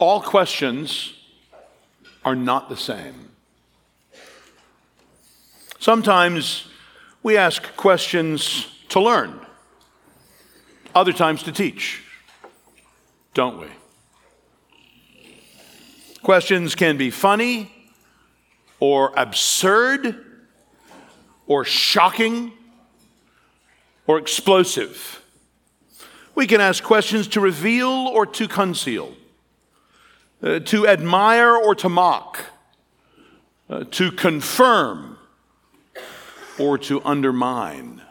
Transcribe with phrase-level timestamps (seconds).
[0.00, 1.12] all questions
[2.24, 3.30] are not the same.
[5.78, 6.66] Sometimes
[7.22, 9.38] we ask questions to learn,
[10.94, 12.02] other times to teach,
[13.34, 13.68] don't we?
[16.22, 17.70] Questions can be funny
[18.78, 20.26] or absurd
[21.46, 22.52] or shocking
[24.06, 25.22] or explosive.
[26.34, 29.14] We can ask questions to reveal or to conceal,
[30.42, 32.40] uh, to admire or to mock,
[33.68, 35.18] uh, to confirm
[36.58, 38.02] or to undermine.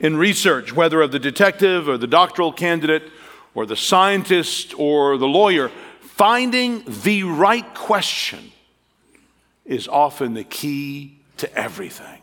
[0.00, 3.10] In research, whether of the detective or the doctoral candidate
[3.54, 5.70] or the scientist or the lawyer,
[6.00, 8.52] finding the right question
[9.64, 12.20] is often the key to everything.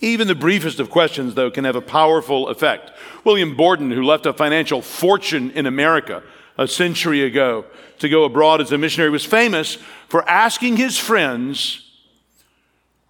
[0.00, 2.90] Even the briefest of questions, though, can have a powerful effect.
[3.24, 6.22] William Borden, who left a financial fortune in America
[6.58, 7.64] a century ago
[7.98, 9.76] to go abroad as a missionary, was famous
[10.08, 11.88] for asking his friends,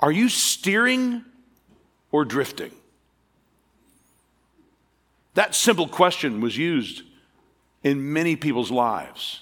[0.01, 1.25] Are you steering
[2.11, 2.73] or drifting?
[5.35, 7.03] That simple question was used
[7.83, 9.41] in many people's lives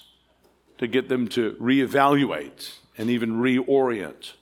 [0.77, 4.33] to get them to reevaluate and even reorient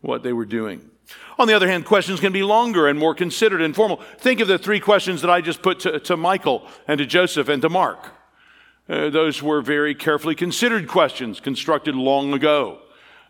[0.00, 0.90] what they were doing.
[1.38, 4.00] On the other hand, questions can be longer and more considered and formal.
[4.18, 7.48] Think of the three questions that I just put to, to Michael and to Joseph
[7.48, 8.15] and to Mark.
[8.88, 12.78] Uh, those were very carefully considered questions, constructed long ago,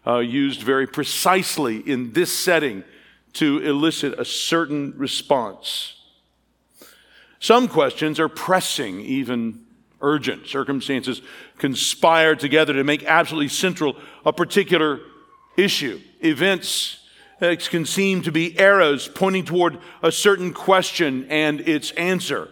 [0.06, 2.84] uh, used very precisely in this setting
[3.32, 5.94] to elicit a certain response.
[7.40, 9.64] Some questions are pressing, even
[10.00, 10.46] urgent.
[10.46, 11.22] Circumstances
[11.58, 15.00] conspire together to make absolutely central a particular
[15.56, 16.00] issue.
[16.20, 16.98] Events
[17.40, 22.48] can seem to be arrows pointing toward a certain question and its answer,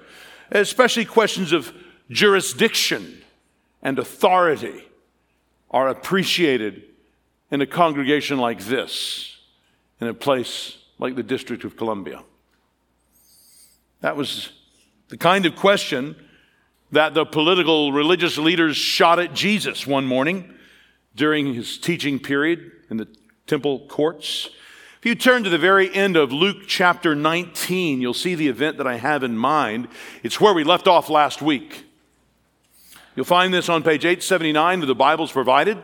[0.50, 1.72] especially questions of
[2.14, 3.22] jurisdiction
[3.82, 4.84] and authority
[5.70, 6.84] are appreciated
[7.50, 9.36] in a congregation like this,
[10.00, 12.22] in a place like the District of Columbia.
[14.00, 14.52] That was
[15.08, 16.14] the kind of question
[16.92, 20.54] that the political religious leaders shot at Jesus one morning
[21.16, 23.08] during his teaching period in the
[23.48, 24.50] temple courts.
[25.00, 28.78] If you turn to the very end of Luke chapter 19, you'll see the event
[28.78, 29.88] that I have in mind.
[30.22, 31.83] It's where we left off last week.
[33.16, 35.78] You'll find this on page 879 of the Bibles provided.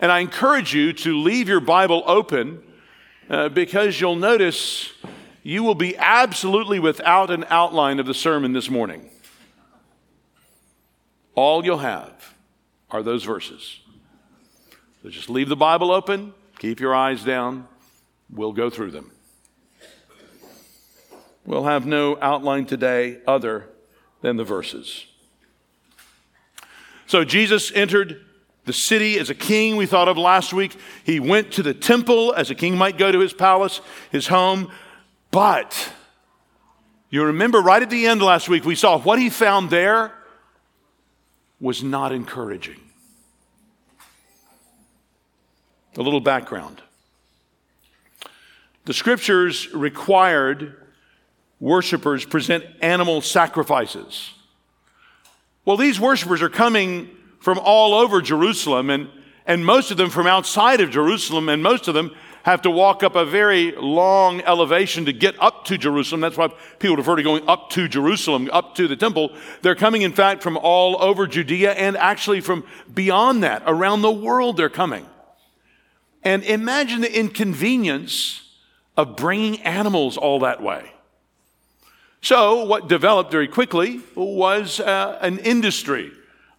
[0.00, 2.62] And I encourage you to leave your Bible open
[3.30, 4.92] uh, because you'll notice
[5.42, 9.08] you will be absolutely without an outline of the sermon this morning.
[11.34, 12.34] All you'll have
[12.90, 13.80] are those verses.
[15.02, 17.68] So just leave the Bible open, keep your eyes down,
[18.30, 19.10] We'll go through them.
[21.46, 23.68] We'll have no outline today other
[24.22, 25.06] than the verses.
[27.06, 28.24] So Jesus entered
[28.64, 30.76] the city as a king, we thought of last week.
[31.04, 34.70] He went to the temple as a king might go to his palace, his home.
[35.30, 35.92] But
[37.10, 40.12] you remember right at the end last week, we saw what he found there
[41.60, 42.80] was not encouraging.
[45.96, 46.82] A little background.
[48.86, 50.76] The scriptures required
[51.60, 54.32] worshipers present animal sacrifices.
[55.64, 57.10] Well, these worshipers are coming
[57.40, 59.08] from all over Jerusalem, and,
[59.46, 62.14] and most of them from outside of Jerusalem, and most of them
[62.44, 66.20] have to walk up a very long elevation to get up to Jerusalem.
[66.20, 66.48] That's why
[66.78, 69.34] people refer to going up to Jerusalem, up to the temple.
[69.62, 73.62] They're coming, in fact, from all over Judea and actually from beyond that.
[73.66, 75.06] Around the world, they're coming.
[76.22, 78.42] And imagine the inconvenience
[78.96, 80.93] of bringing animals all that way.
[82.24, 86.10] So, what developed very quickly was uh, an industry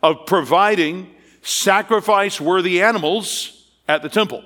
[0.03, 1.09] of providing
[1.41, 4.43] sacrifice worthy animals at the temple.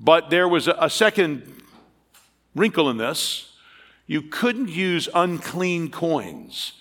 [0.00, 1.42] But there was a, a second
[2.54, 3.52] wrinkle in this.
[4.06, 6.72] You couldn't use unclean coins.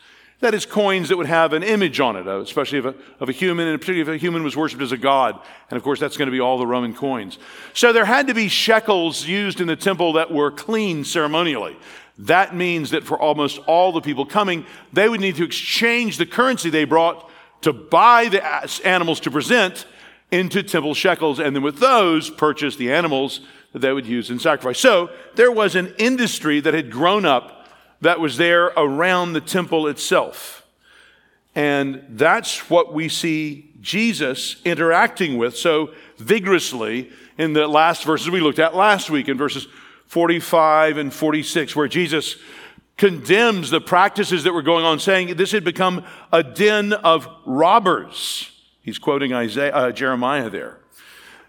[0.41, 3.29] That is, coins that would have an image on it, uh, especially of a, of
[3.29, 5.39] a human, and particularly if a human was worshipped as a god.
[5.69, 7.37] And of course, that's going to be all the Roman coins.
[7.73, 11.77] So there had to be shekels used in the temple that were clean ceremonially.
[12.17, 16.25] That means that for almost all the people coming, they would need to exchange the
[16.25, 17.29] currency they brought
[17.61, 18.43] to buy the
[18.83, 19.85] animals to present
[20.31, 23.41] into temple shekels, and then with those, purchase the animals
[23.73, 24.79] that they would use in sacrifice.
[24.79, 27.67] So there was an industry that had grown up
[28.01, 30.65] that was there around the temple itself.
[31.53, 38.39] And that's what we see Jesus interacting with so vigorously in the last verses we
[38.39, 39.67] looked at last week in verses
[40.11, 42.35] 45 and 46, where Jesus
[42.97, 46.03] condemns the practices that were going on, saying this had become
[46.33, 48.51] a den of robbers.
[48.81, 50.79] He's quoting Isaiah, uh, Jeremiah there.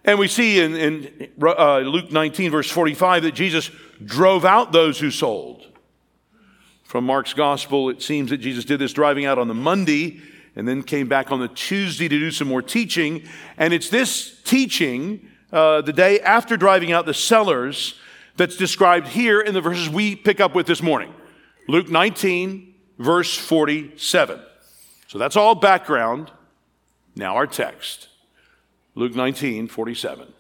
[0.05, 3.69] And we see in, in uh, Luke 19, verse 45, that Jesus
[4.05, 5.67] drove out those who sold.
[6.85, 10.21] From Mark's gospel, it seems that Jesus did this driving out on the Monday
[10.55, 13.25] and then came back on the Tuesday to do some more teaching.
[13.59, 17.99] And it's this teaching, uh, the day after driving out the sellers,
[18.37, 21.13] that's described here in the verses we pick up with this morning.
[21.69, 24.41] Luke 19, verse 47.
[25.09, 26.31] So that's all background.
[27.15, 28.09] Now our text.
[28.95, 30.33] Luke 19, 47.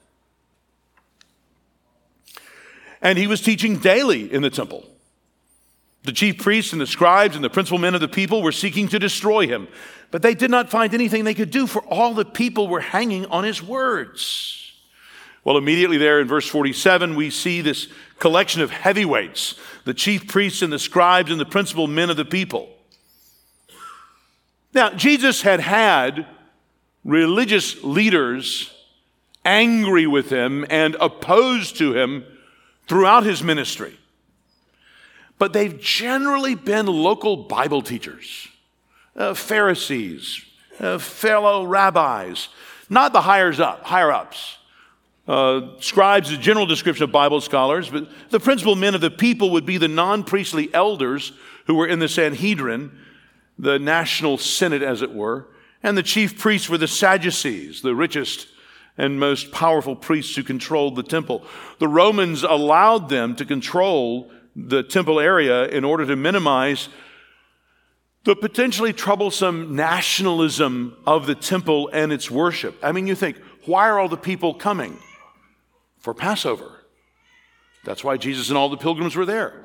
[3.00, 4.84] And he was teaching daily in the temple.
[6.04, 8.88] The chief priests and the scribes and the principal men of the people were seeking
[8.88, 9.68] to destroy him,
[10.10, 13.26] but they did not find anything they could do, for all the people were hanging
[13.26, 14.61] on his words.
[15.44, 20.62] Well, immediately there in verse 47, we see this collection of heavyweights, the chief priests
[20.62, 22.70] and the scribes and the principal men of the people.
[24.72, 26.26] Now, Jesus had had
[27.04, 28.72] religious leaders
[29.44, 32.24] angry with him and opposed to him
[32.86, 33.98] throughout his ministry.
[35.38, 38.46] But they've generally been local Bible teachers,
[39.16, 40.44] uh, Pharisees,
[40.78, 42.48] uh, fellow rabbis,
[42.88, 44.58] not the higher up, higher ups.
[45.26, 49.50] Uh, scribes, a general description of Bible scholars, but the principal men of the people
[49.50, 51.32] would be the non priestly elders
[51.66, 52.90] who were in the Sanhedrin,
[53.56, 55.46] the national synod, as it were,
[55.82, 58.48] and the chief priests were the Sadducees, the richest
[58.98, 61.44] and most powerful priests who controlled the temple.
[61.78, 66.88] The Romans allowed them to control the temple area in order to minimize
[68.24, 72.76] the potentially troublesome nationalism of the temple and its worship.
[72.82, 74.98] I mean, you think, why are all the people coming?
[76.02, 76.84] For Passover.
[77.84, 79.64] That's why Jesus and all the pilgrims were there.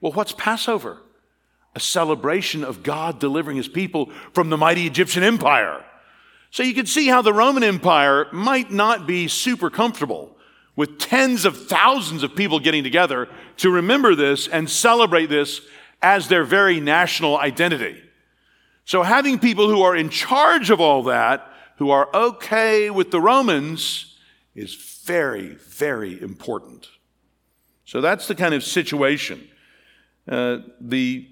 [0.00, 0.98] Well, what's Passover?
[1.74, 5.84] A celebration of God delivering his people from the mighty Egyptian empire.
[6.50, 10.36] So you can see how the Roman Empire might not be super comfortable
[10.76, 13.28] with tens of thousands of people getting together
[13.58, 15.62] to remember this and celebrate this
[16.02, 18.02] as their very national identity.
[18.84, 21.46] So having people who are in charge of all that,
[21.76, 24.18] who are okay with the Romans,
[24.54, 26.88] is very, very important.
[27.84, 29.48] So that's the kind of situation.
[30.28, 31.28] Uh, the,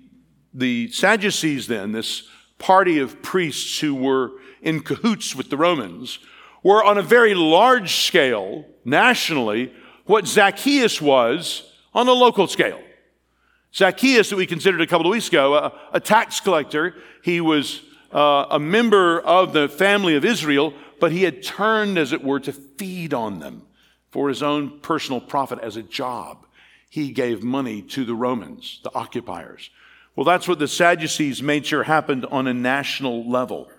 [0.52, 2.28] the Sadducees, then, this
[2.58, 6.18] party of priests who were in cahoots with the Romans
[6.62, 9.72] were on a very large scale, nationally,
[10.04, 12.80] what Zacchaeus was on a local scale.
[13.74, 17.82] Zacchaeus, that we considered a couple of weeks ago, a, a tax collector, he was
[18.12, 22.40] uh, a member of the family of Israel, but he had turned, as it were,
[22.40, 23.62] to feed on them
[24.10, 26.46] for his own personal profit as a job.
[26.88, 29.70] He gave money to the Romans, the occupiers.
[30.16, 33.70] Well, that's what the Sadducees made sure happened on a national level.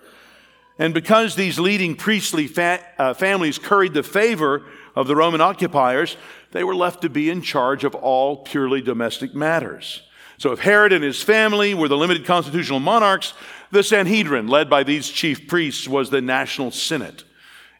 [0.78, 4.62] And because these leading priestly fa- uh, families curried the favor
[4.96, 6.16] of the Roman occupiers,
[6.52, 10.02] they were left to be in charge of all purely domestic matters.
[10.42, 13.32] So if Herod and his family were the limited constitutional monarchs,
[13.70, 17.22] the Sanhedrin, led by these chief priests, was the national senate.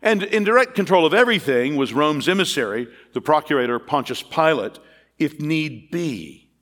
[0.01, 4.79] And in direct control of everything was Rome's emissary, the procurator Pontius Pilate,
[5.19, 6.53] if need be.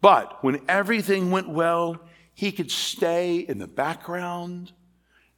[0.00, 2.00] But when everything went well,
[2.32, 4.72] he could stay in the background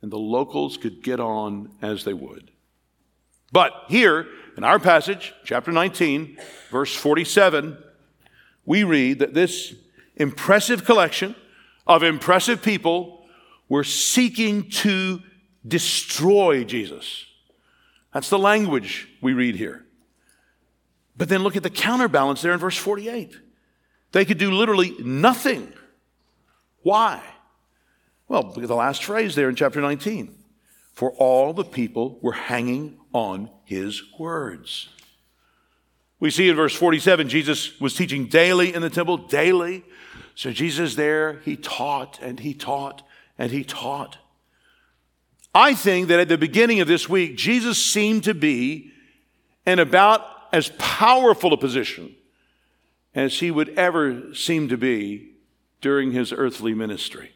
[0.02, 2.52] and the locals could get on as they would.
[3.50, 6.38] But here in our passage, chapter 19,
[6.70, 7.76] verse 47,
[8.64, 9.74] we read that this
[10.16, 11.34] impressive collection
[11.86, 13.24] of impressive people
[13.68, 15.20] were seeking to
[15.66, 17.26] destroy Jesus.
[18.12, 19.84] That's the language we read here.
[21.16, 23.36] But then look at the counterbalance there in verse 48.
[24.12, 25.72] They could do literally nothing.
[26.82, 27.22] Why?
[28.26, 30.34] Well, the last phrase there in chapter 19.
[30.94, 34.88] For all the people were hanging on his words.
[36.20, 39.84] We see in verse 47, Jesus was teaching daily in the temple, daily.
[40.34, 43.02] So Jesus there, he taught and he taught
[43.38, 44.18] and he taught.
[45.54, 48.92] I think that at the beginning of this week, Jesus seemed to be
[49.66, 52.14] in about as powerful a position
[53.14, 55.32] as he would ever seem to be
[55.80, 57.32] during his earthly ministry.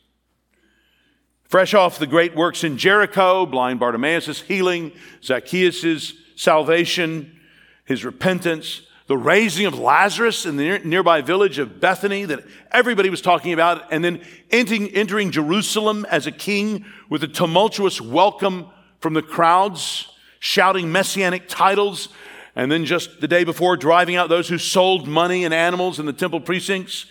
[1.44, 7.40] Fresh off the great works in Jericho, blind Bartimaeus' healing, Zacchaeus' salvation,
[7.84, 13.20] his repentance, the raising of Lazarus in the nearby village of Bethany that everybody was
[13.20, 18.68] talking about, and then entering, Jerusalem as a king with a tumultuous welcome
[19.00, 22.08] from the crowds, shouting messianic titles,
[22.56, 26.06] and then just the day before driving out those who sold money and animals in
[26.06, 27.06] the temple precincts.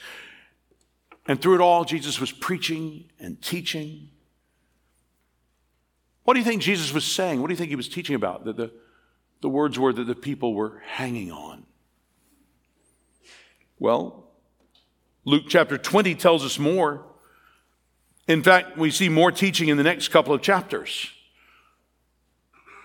[1.27, 4.09] And through it all, Jesus was preaching and teaching.
[6.23, 7.39] What do you think Jesus was saying?
[7.39, 8.45] What do you think he was teaching about?
[8.45, 8.73] That the, the
[9.49, 11.65] words were that the people were hanging on.
[13.79, 14.31] Well,
[15.25, 17.05] Luke chapter 20 tells us more.
[18.27, 21.09] In fact, we see more teaching in the next couple of chapters.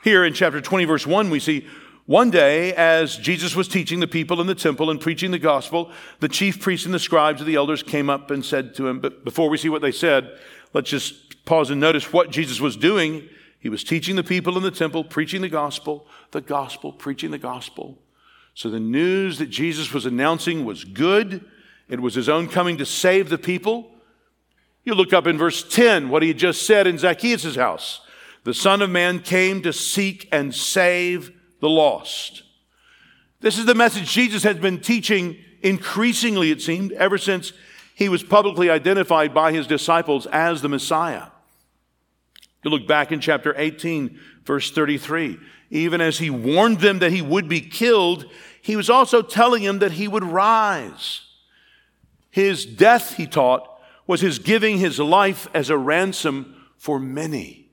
[0.05, 1.67] Here in chapter 20, verse 1, we see
[2.07, 5.91] one day, as Jesus was teaching the people in the temple and preaching the gospel,
[6.21, 8.99] the chief priests and the scribes and the elders came up and said to him,
[8.99, 10.38] But before we see what they said,
[10.73, 13.29] let's just pause and notice what Jesus was doing.
[13.61, 17.38] He was teaching the people in the temple, preaching the gospel, the gospel, preaching the
[17.38, 17.99] gospel.
[18.55, 21.45] So the news that Jesus was announcing was good.
[21.88, 23.91] It was his own coming to save the people.
[24.85, 28.00] You look up in verse 10 what he had just said in Zacchaeus' house.
[28.45, 32.45] The Son of Man came to seek and save the lost.
[33.41, 37.53] This is the message Jesus has been teaching increasingly, it seemed, ever since
[37.95, 41.27] he was publicly identified by his disciples as the Messiah.
[42.69, 45.39] You look back in chapter 18, verse 33.
[45.71, 48.27] Even as he warned them that he would be killed,
[48.61, 51.23] he was also telling them that he would rise.
[52.29, 57.71] His death, he taught, was his giving his life as a ransom for many.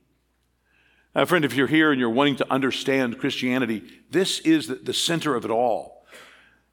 [1.14, 5.36] Now, friend, if you're here and you're wanting to understand Christianity, this is the center
[5.36, 6.06] of it all.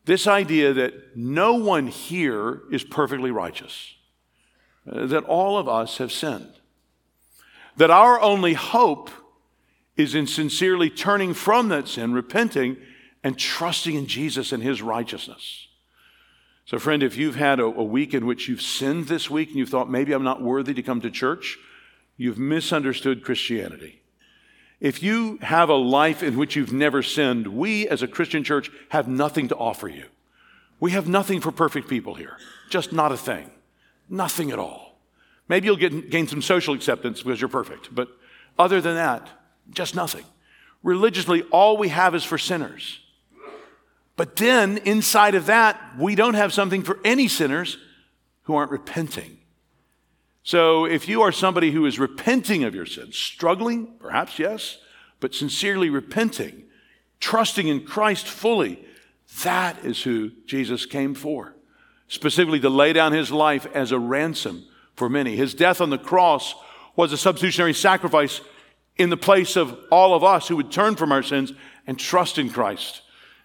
[0.04, 3.96] This idea that no one here is perfectly righteous,
[4.88, 6.52] uh, that all of us have sinned,
[7.76, 9.10] that our only hope
[9.96, 12.76] is in sincerely turning from that sin, repenting,
[13.22, 15.68] and trusting in Jesus and his righteousness.
[16.64, 19.58] So, friend, if you've had a, a, week in which you've sinned this week and
[19.58, 21.58] you've thought maybe I'm not worthy to come to church,
[22.16, 24.00] you've misunderstood Christianity.
[24.80, 28.70] If you have a life in which you've never sinned, we as a Christian church
[28.88, 30.06] have nothing to offer you.
[30.80, 32.36] We have nothing for perfect people here,
[32.70, 33.50] just not a thing,
[34.08, 34.91] nothing at all.
[35.52, 38.08] Maybe you'll get, gain some social acceptance because you're perfect, but
[38.58, 39.28] other than that,
[39.68, 40.24] just nothing.
[40.82, 43.00] Religiously, all we have is for sinners.
[44.16, 47.76] But then, inside of that, we don't have something for any sinners
[48.44, 49.40] who aren't repenting.
[50.42, 54.78] So, if you are somebody who is repenting of your sins, struggling, perhaps yes,
[55.20, 56.62] but sincerely repenting,
[57.20, 58.82] trusting in Christ fully,
[59.42, 61.54] that is who Jesus came for.
[62.08, 64.64] Specifically, to lay down his life as a ransom
[64.96, 65.36] for many.
[65.36, 66.54] His death on the cross
[66.96, 68.40] was a substitutionary sacrifice
[68.96, 71.52] in the place of all of us who would turn from our sins
[71.86, 73.02] and trust in Christ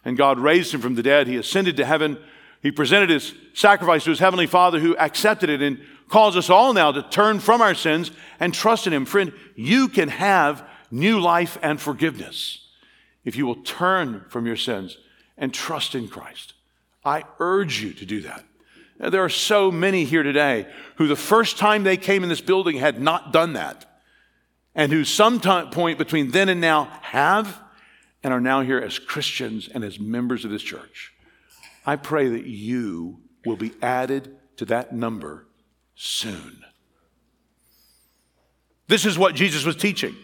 [0.08, 1.28] and God raised him from the dead.
[1.28, 2.18] He ascended to heaven.
[2.62, 6.74] He presented his sacrifice to his heavenly Father who accepted it and calls us all
[6.74, 9.04] now to turn from our sins and trust in him.
[9.04, 12.70] Friend, you can have new life and forgiveness
[13.26, 14.98] if you will turn from your sins
[15.38, 16.54] and trust in Christ.
[17.04, 18.46] I urge you to do that.
[19.00, 22.78] There are so many here today who the first time they came in this building
[22.78, 23.86] had not done that,
[24.74, 27.62] and who some point between then and now have
[28.24, 31.14] and are now here as Christians and as members of this church.
[31.86, 35.46] I pray that you will be added to that number
[35.96, 36.64] soon.
[38.88, 40.16] This is what Jesus was teaching.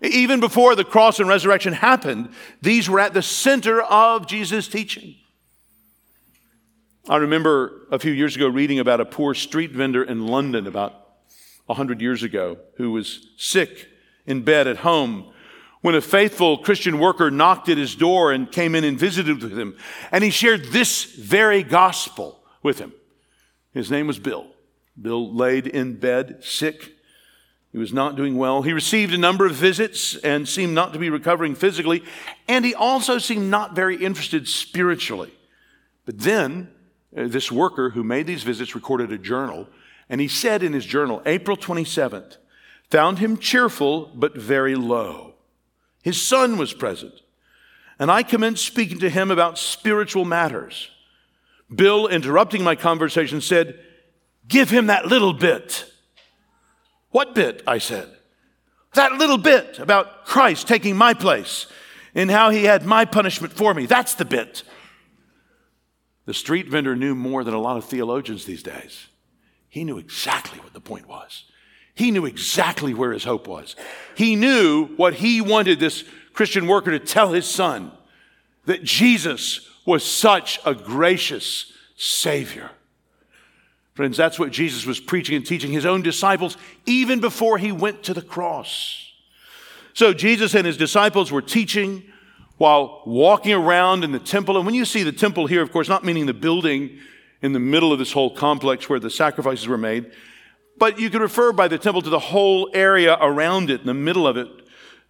[0.00, 2.28] Even before the cross and resurrection happened,
[2.62, 5.16] these were at the center of Jesus' teaching.
[7.06, 11.06] I remember a few years ago reading about a poor street vendor in London about
[11.66, 13.88] 100 years ago who was sick
[14.24, 15.30] in bed at home
[15.82, 19.52] when a faithful Christian worker knocked at his door and came in and visited with
[19.52, 19.76] him.
[20.12, 22.94] And he shared this very gospel with him.
[23.74, 24.46] His name was Bill.
[25.00, 26.94] Bill laid in bed, sick.
[27.70, 28.62] He was not doing well.
[28.62, 32.02] He received a number of visits and seemed not to be recovering physically.
[32.48, 35.34] And he also seemed not very interested spiritually.
[36.06, 36.70] But then,
[37.16, 39.68] Uh, this worker who made these visits recorded a journal.
[40.08, 42.36] And he said in his journal, April 27th,
[42.90, 45.34] found him cheerful but very low.
[46.02, 47.14] His son was present.
[47.98, 50.90] And I commenced speaking to him about spiritual matters.
[51.74, 53.78] Bill, interrupting my conversation, said,
[54.46, 55.90] Give him that little bit.
[57.10, 57.62] What bit?
[57.66, 58.08] I said.
[58.94, 61.66] That little bit about Christ taking my place
[62.14, 63.86] and how he had my punishment for me.
[63.86, 64.62] That's the bit.
[66.26, 69.08] The street vendor knew more than a lot of theologians these days.
[69.68, 71.44] He knew exactly what the point was.
[71.94, 73.76] He knew exactly where his hope was.
[74.16, 77.92] He knew what he wanted this Christian worker to tell his son
[78.64, 82.70] that Jesus was such a gracious Savior.
[83.94, 88.02] Friends, that's what Jesus was preaching and teaching his own disciples even before he went
[88.04, 89.12] to the cross.
[89.92, 92.02] So Jesus and his disciples were teaching
[92.56, 94.56] while walking around in the temple.
[94.56, 96.98] And when you see the temple here, of course, not meaning the building
[97.42, 100.10] in the middle of this whole complex where the sacrifices were made.
[100.78, 103.94] But you could refer by the temple to the whole area around it, in the
[103.94, 104.48] middle of it,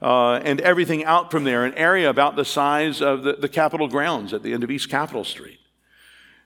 [0.02, 3.88] uh, and everything out from there, an area about the size of the, the Capitol
[3.88, 5.58] grounds at the end of East Capitol Street.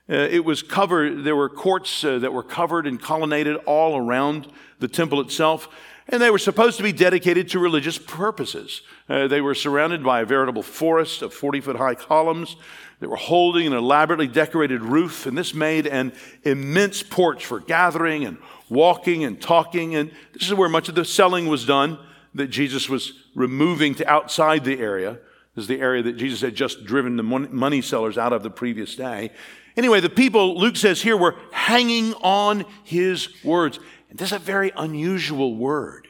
[0.09, 4.47] Uh, it was covered, there were courts uh, that were covered and colonnaded all around
[4.79, 5.67] the temple itself,
[6.09, 8.81] and they were supposed to be dedicated to religious purposes.
[9.07, 12.55] Uh, they were surrounded by a veritable forest of 40 foot high columns
[12.99, 16.11] they were holding an elaborately decorated roof, and this made an
[16.43, 18.37] immense porch for gathering and
[18.69, 19.95] walking and talking.
[19.95, 21.97] And this is where much of the selling was done
[22.35, 25.17] that Jesus was removing to outside the area.
[25.55, 28.49] This is the area that Jesus had just driven the money sellers out of the
[28.49, 29.31] previous day.
[29.77, 33.79] Anyway, the people, Luke says here, were hanging on his words.
[34.09, 36.07] And this is a very unusual word.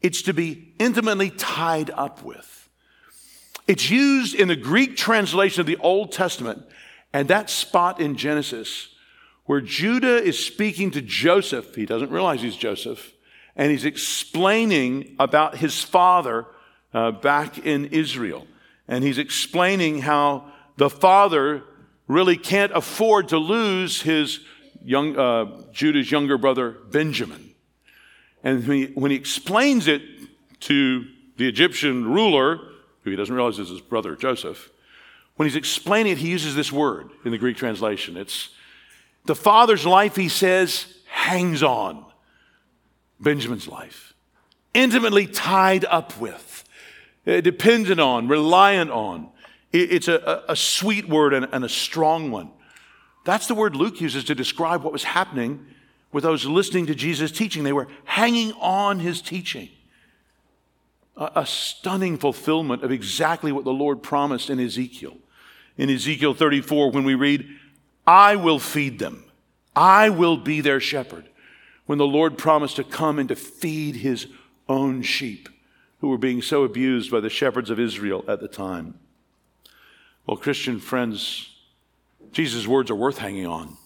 [0.00, 2.68] It's to be intimately tied up with.
[3.66, 6.64] It's used in the Greek translation of the Old Testament,
[7.12, 8.88] and that spot in Genesis
[9.48, 13.14] where Judah is speaking to Joseph, he doesn't realize he's Joseph,
[13.56, 16.44] and he's explaining about his father
[16.92, 18.46] uh, back in Israel.
[18.86, 21.62] And he's explaining how the father
[22.06, 24.40] really can't afford to lose his
[24.88, 27.54] young, uh, Judah's younger brother, Benjamin.
[28.42, 30.02] And when he, when he explains it
[30.60, 31.04] to
[31.36, 32.56] the Egyptian ruler,
[33.02, 34.70] who he doesn't realize is his brother Joseph,
[35.36, 38.16] when he's explaining it, he uses this word in the Greek translation.
[38.16, 38.48] It's
[39.26, 42.04] the father's life, he says, hangs on
[43.20, 44.14] Benjamin's life,
[44.72, 46.64] intimately tied up with,
[47.26, 49.28] uh, dependent on, reliant on.
[49.70, 52.50] It's a, a sweet word and, and a strong one.
[53.28, 55.66] That's the word Luke uses to describe what was happening
[56.12, 57.62] with those listening to Jesus' teaching.
[57.62, 59.68] They were hanging on his teaching
[61.14, 65.18] a, stunning fulfillment of exactly what the Lord promised in Ezekiel.
[65.76, 67.46] In Ezekiel 34, when we read,
[68.06, 69.24] I will feed them,
[69.76, 71.28] I will be their shepherd.
[71.84, 74.26] When the Lord promised to come and to feed his
[74.70, 75.50] own sheep
[76.00, 78.98] who were being so abused by the shepherds of Israel at the time.
[80.26, 81.57] Well, Christian friends,
[82.32, 83.76] Jesus' words are worth hanging on.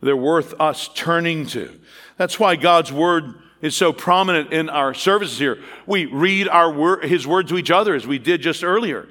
[0.00, 1.78] They're worth us turning to.
[2.16, 5.58] That's why God's word is so prominent in our services here.
[5.86, 9.08] We read our His word to each other as we did just earlier.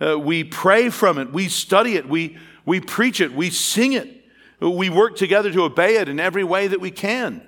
[0.00, 1.32] Uh, we pray from it.
[1.32, 2.06] We study it.
[2.06, 3.32] We, we preach it.
[3.32, 4.24] We sing it.
[4.60, 7.42] We work together to obey it in every way that we can.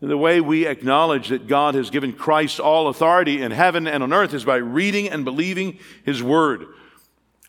[0.00, 4.12] The way we acknowledge that God has given Christ all authority in heaven and on
[4.12, 6.66] earth is by reading and believing His word.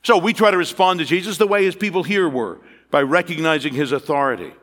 [0.08, 3.74] So we try to respond to Jesus the way His people here were, by recognizing
[3.74, 4.54] His authority.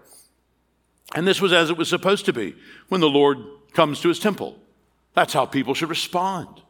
[1.14, 2.54] And this was as it was supposed to be
[2.88, 3.37] when the Lord
[3.74, 4.59] comes to his temple.
[5.12, 6.62] That's how people should respond.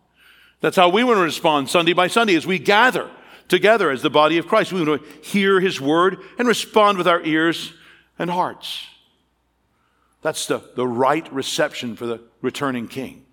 [0.60, 3.08] That's how we want to respond Sunday by Sunday as we gather
[3.46, 4.72] together as the body of Christ.
[4.72, 7.74] We want to hear his word and respond with our ears
[8.18, 8.88] and hearts.
[10.20, 13.24] That's the, the right reception for the returning king.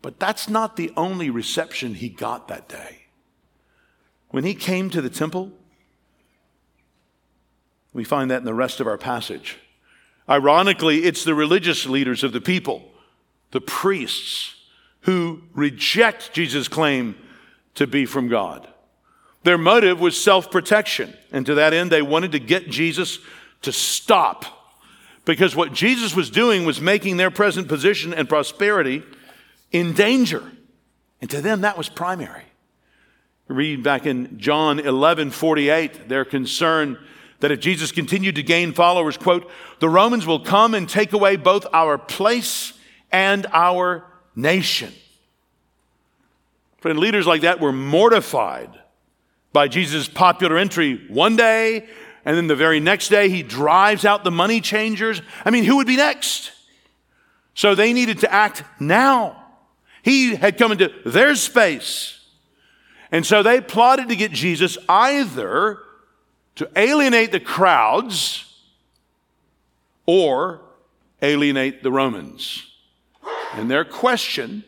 [0.00, 3.01] But that's not the only reception he got that day.
[4.32, 5.52] When he came to the temple,
[7.92, 9.58] we find that in the rest of our passage.
[10.28, 12.82] Ironically, it's the religious leaders of the people,
[13.50, 14.54] the priests,
[15.02, 17.14] who reject Jesus' claim
[17.74, 18.66] to be from God.
[19.42, 23.18] Their motive was self protection, and to that end, they wanted to get Jesus
[23.62, 24.46] to stop.
[25.26, 29.02] Because what Jesus was doing was making their present position and prosperity
[29.72, 30.50] in danger.
[31.20, 32.44] And to them, that was primary.
[33.52, 36.98] Read back in John 11 48, their concern
[37.40, 41.36] that if Jesus continued to gain followers, quote, the Romans will come and take away
[41.36, 42.72] both our place
[43.10, 44.04] and our
[44.36, 44.92] nation.
[46.78, 48.70] Friend, leaders like that were mortified
[49.52, 51.86] by Jesus' popular entry one day,
[52.24, 55.20] and then the very next day he drives out the money changers.
[55.44, 56.52] I mean, who would be next?
[57.54, 59.44] So they needed to act now.
[60.02, 62.18] He had come into their space.
[63.12, 65.78] And so they plotted to get Jesus either
[66.54, 68.46] to alienate the crowds
[70.06, 70.62] or
[71.20, 72.66] alienate the Romans.
[73.52, 74.64] And their question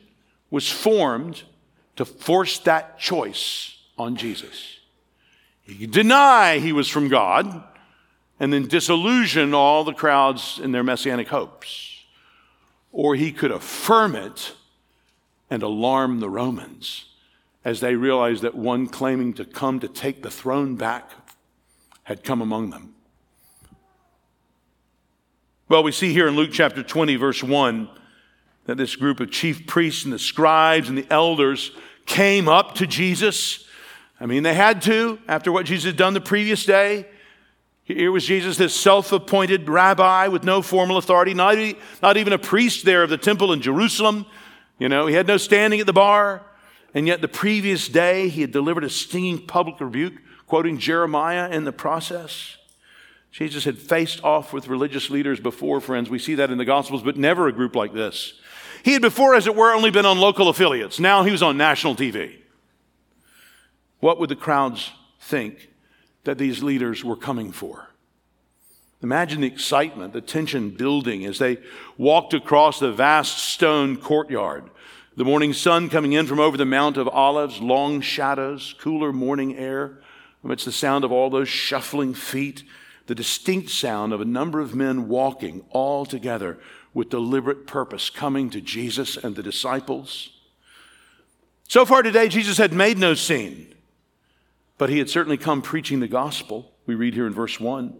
[0.51, 1.43] was formed
[1.97, 4.79] to force that choice on Jesus.
[5.63, 7.65] He could deny he was from God
[8.39, 12.05] and then disillusion all the crowds in their messianic hopes.
[12.93, 14.53] Or he could affirm it
[15.49, 17.07] and alarm the Romans
[17.65, 21.11] as they realized that one claiming to come to take the throne back
[22.05, 22.95] had come among them.
[25.69, 27.89] Well, we see here in Luke chapter 20, verse 1,
[28.67, 31.73] that this group of chief priests and the scribes and the elders
[32.05, 33.67] came up to Jesus.
[34.21, 37.07] I mean, they had to after what Jesus had done the previous day.
[37.85, 41.57] Here was Jesus, this self appointed rabbi with no formal authority, not,
[42.03, 44.27] not even a priest there of the temple in Jerusalem.
[44.79, 46.43] You know, he had no standing at the bar.
[46.95, 50.15] And yet, the previous day, he had delivered a stinging public rebuke,
[50.47, 52.57] quoting Jeremiah in the process.
[53.33, 56.09] Jesus had faced off with religious leaders before, friends.
[56.09, 58.35] We see that in the Gospels, but never a group like this.
[58.85, 61.01] He had before, as it were, only been on local affiliates.
[61.01, 62.37] Now he was on national TV.
[63.99, 65.71] What would the crowds think
[66.23, 67.89] that these leaders were coming for?
[69.03, 71.59] Imagine the excitement, the tension building as they
[71.99, 74.71] walked across the vast stone courtyard.
[75.17, 79.57] The morning sun coming in from over the Mount of Olives, long shadows, cooler morning
[79.57, 80.01] air,
[80.43, 82.65] amidst the sound of all those shuffling feet,
[83.07, 86.59] the distinct sound of a number of men walking all together
[86.95, 90.31] with deliberate purpose, coming to Jesus and the disciples.
[91.69, 93.73] So far today, Jesus had made no scene,
[94.79, 96.73] but he had certainly come preaching the gospel.
[96.87, 97.95] We read here in verse 1.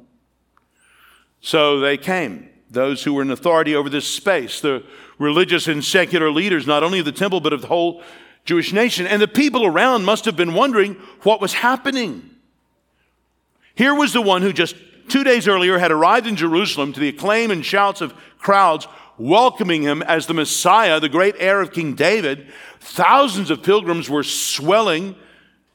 [1.41, 4.83] So they came those who were in authority over this space, the
[5.19, 8.03] religious and secular leaders, not only of the temple, but of the whole
[8.45, 9.07] Jewish nation.
[9.07, 12.31] And the people around must have been wondering what was happening.
[13.75, 14.77] Here was the one who just
[15.09, 18.87] two days earlier had arrived in Jerusalem to the acclaim and shouts of crowds
[19.19, 22.49] welcoming him as the Messiah, the great heir of King David.
[22.81, 25.15] Thousands of pilgrims were swelling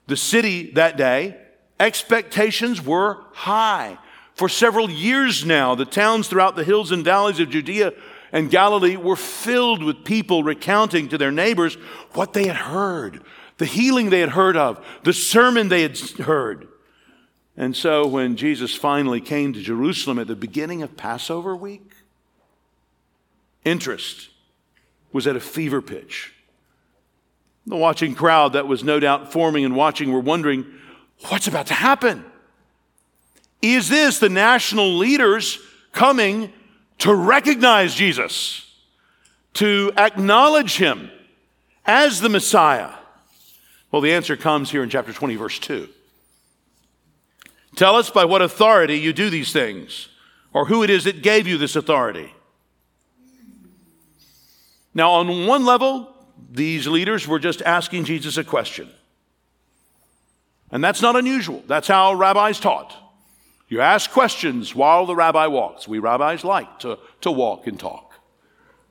[0.07, 1.37] the city that day.
[1.79, 3.97] Expectations were high.
[4.33, 7.93] For several years now, the towns throughout the hills and valleys of Judea
[8.31, 11.75] and Galilee were filled with people recounting to their neighbors
[12.13, 13.23] what they had heard,
[13.57, 16.67] the healing they had heard of, the sermon they had heard.
[17.57, 21.91] And so when Jesus finally came to Jerusalem at the beginning of Passover week,
[23.65, 24.29] interest
[25.11, 26.33] was at a fever pitch.
[27.65, 30.65] The watching crowd that was no doubt forming and watching were wondering,
[31.27, 32.23] what's about to happen?
[33.61, 35.59] Is this the national leaders
[35.91, 36.53] coming
[36.99, 38.65] to recognize Jesus,
[39.53, 41.09] to acknowledge him
[41.85, 42.91] as the Messiah?
[43.91, 45.89] Well, the answer comes here in chapter 20, verse 2.
[47.75, 50.09] Tell us by what authority you do these things,
[50.53, 52.33] or who it is that gave you this authority.
[54.93, 56.13] Now, on one level,
[56.51, 58.89] these leaders were just asking Jesus a question.
[60.71, 61.63] And that's not unusual.
[61.67, 62.95] That's how rabbis taught.
[63.69, 65.87] You ask questions while the rabbi walks.
[65.87, 68.15] We rabbis like to, to walk and talk.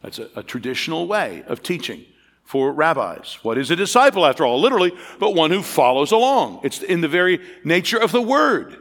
[0.02, 2.04] That's a, a traditional way of teaching
[2.44, 3.38] for rabbis.
[3.42, 4.60] What is a disciple, after all?
[4.60, 6.60] Literally, but one who follows along.
[6.62, 8.80] It's in the very nature of the word.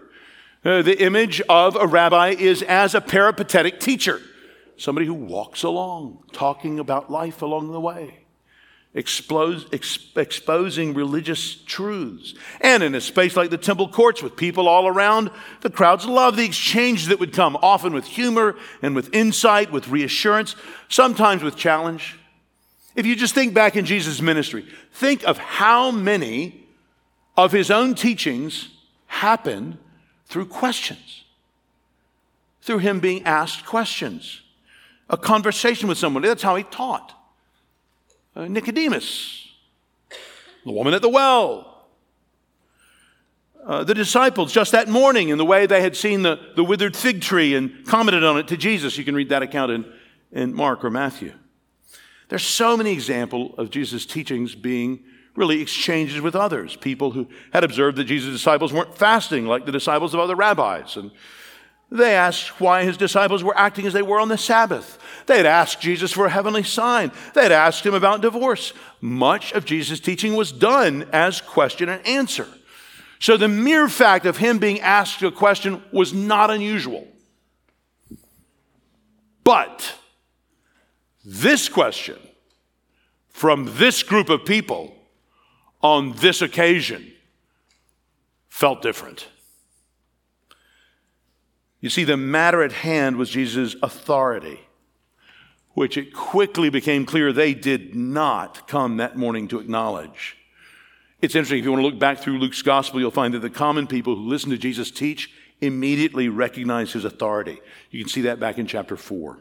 [0.63, 4.21] Uh, the image of a rabbi is as a peripatetic teacher,
[4.77, 8.26] somebody who walks along, talking about life along the way
[8.93, 12.33] expose, ex, exposing religious truths.
[12.61, 15.29] And in a space like the temple courts with people all around,
[15.61, 19.89] the crowds love the exchange that would come, often with humor and with insight, with
[19.89, 20.55] reassurance,
[20.89, 22.17] sometimes with challenge.
[22.95, 26.65] If you just think back in Jesus' ministry, think of how many
[27.35, 28.69] of his own teachings
[29.05, 29.77] happened
[30.25, 31.23] through questions,
[32.61, 34.41] through him being asked questions,
[35.07, 36.23] a conversation with someone.
[36.23, 37.13] That's how he taught
[38.37, 39.49] uh, Nicodemus,
[40.63, 41.87] the woman at the well,
[43.65, 46.95] uh, the disciples just that morning in the way they had seen the, the withered
[46.95, 48.97] fig tree and commented on it to Jesus.
[48.97, 49.91] You can read that account in,
[50.31, 51.33] in Mark or Matthew.
[52.29, 55.03] There's so many examples of Jesus' teachings being
[55.35, 59.71] really exchanges with others, people who had observed that Jesus' disciples weren't fasting like the
[59.71, 60.95] disciples of other rabbis.
[60.95, 61.11] And
[61.89, 64.99] they asked why his disciples were acting as they were on the Sabbath.
[65.25, 67.11] They had asked Jesus for a heavenly sign.
[67.33, 68.73] They had asked him about divorce.
[68.99, 72.47] Much of Jesus' teaching was done as question and answer.
[73.19, 77.07] So the mere fact of him being asked a question was not unusual.
[79.43, 79.95] But
[81.23, 82.17] this question
[83.29, 84.93] from this group of people
[85.81, 87.13] on this occasion
[88.49, 89.27] felt different.
[91.87, 94.59] You see, the matter at hand was Jesus' authority,
[95.69, 100.35] which it quickly became clear they did not come that morning to acknowledge.
[101.21, 103.49] It's interesting, if you want to look back through Luke's gospel, you'll find that the
[103.49, 107.61] common people who listen to Jesus teach immediately recognize his authority.
[107.89, 109.39] You can see that back in chapter 4.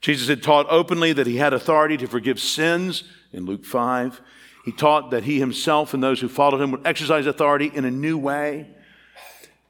[0.00, 4.22] Jesus had taught openly that he had authority to forgive sins in Luke 5.
[4.64, 7.90] He taught that he himself and those who followed him would exercise authority in a
[7.90, 8.70] new way.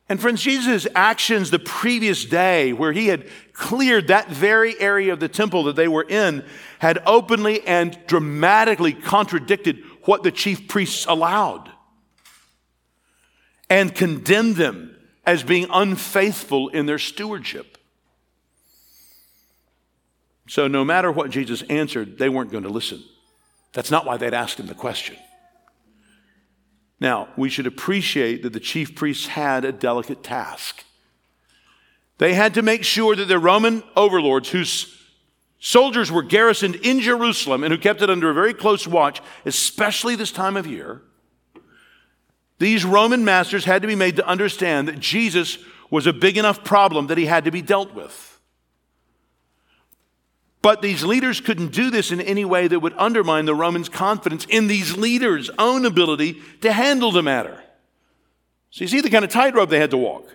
[0.08, 5.18] And friends, Jesus' actions the previous day, where he had cleared that very area of
[5.18, 6.44] the temple that they were in,
[6.78, 11.70] had openly and dramatically contradicted what the chief priests allowed
[13.68, 17.76] and condemned them as being unfaithful in their stewardship.
[20.48, 23.02] So, no matter what Jesus answered, they weren't going to listen.
[23.72, 25.16] That's not why they'd asked him the question.
[26.98, 30.84] Now, we should appreciate that the chief priests had a delicate task.
[32.18, 34.96] They had to make sure that the Roman overlords, whose
[35.60, 40.16] soldiers were garrisoned in Jerusalem and who kept it under a very close watch, especially
[40.16, 41.02] this time of year,
[42.58, 45.58] these Roman masters had to be made to understand that Jesus
[45.90, 48.35] was a big enough problem that he had to be dealt with.
[50.66, 54.44] But these leaders couldn't do this in any way that would undermine the Romans' confidence
[54.46, 57.62] in these leaders' own ability to handle the matter.
[58.70, 60.28] So you see the kind of tightrope they had to walk.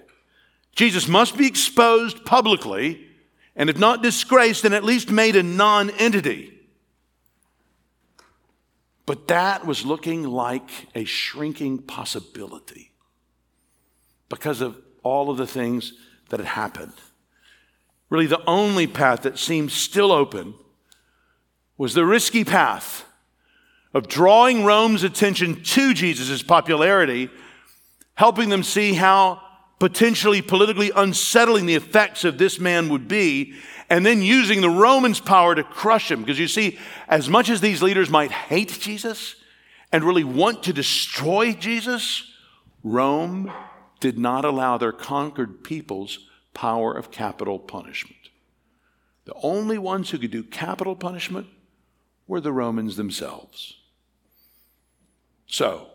[0.74, 3.10] Jesus must be exposed publicly,
[3.58, 6.58] and if not disgraced, then at least made a non entity.
[9.06, 12.94] But that was looking like a shrinking possibility
[14.30, 15.92] because of all of the things
[16.30, 16.94] that had happened.
[18.12, 20.54] Really, the only path that seemed still open
[21.78, 23.06] was the risky path
[23.94, 27.30] of drawing Rome's attention to Jesus' popularity,
[28.16, 29.42] helping them see how
[29.80, 33.54] potentially politically unsettling the effects of this man would be,
[33.90, 36.20] and then using the Romans' power to crush him.
[36.20, 39.36] Because you see, as much as these leaders might hate Jesus
[39.90, 42.30] and really want to destroy Jesus,
[42.84, 43.50] Rome
[44.02, 48.30] did not allow their conquered peoples power of capital punishment.
[49.26, 51.48] The only ones who could do capital punishment
[52.28, 53.78] were the Romans themselves.
[55.48, 55.88] So,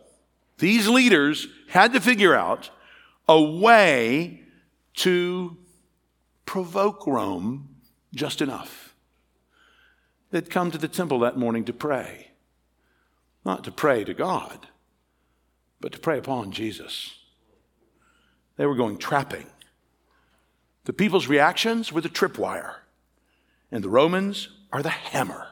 [0.58, 2.70] these leaders had to figure out
[3.28, 4.42] a way
[4.94, 5.56] to
[6.44, 7.68] provoke Rome
[8.14, 8.94] just enough.
[10.30, 12.28] They'd come to the temple that morning to pray,
[13.44, 14.66] not to pray to God,
[15.80, 17.14] but to prey upon Jesus.
[18.56, 19.46] They were going trapping.
[20.86, 22.76] The people's reactions were the tripwire,
[23.72, 25.48] and the Romans are the hammer,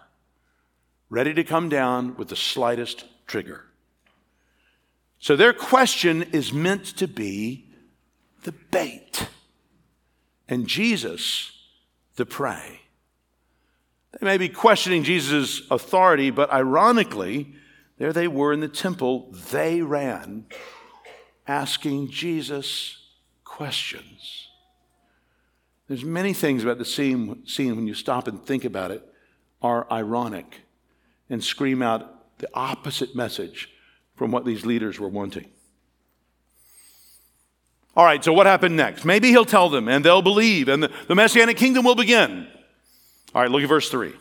[1.11, 3.65] ready to come down with the slightest trigger.
[5.19, 7.67] So their question is meant to be
[8.45, 9.29] the bait,
[10.49, 11.51] and Jesus
[12.15, 12.83] the prey.
[14.13, 17.55] They may be questioning Jesus' authority, but ironically,
[17.99, 20.47] there they were in the temple, they ran,
[21.49, 22.99] asking Jesus
[23.43, 24.44] questions.
[25.89, 29.03] There's many things about the scene, scene when you stop and think about it
[29.61, 30.63] are ironic
[31.29, 33.71] and scream out the opposite message
[34.15, 35.49] from what these leaders were wanting.
[37.97, 39.05] All right, so what happened next?
[39.05, 42.49] Maybe he'll tell them and they'll believe and the, the messianic kingdom will begin.
[43.35, 44.13] All right, look at verse 3.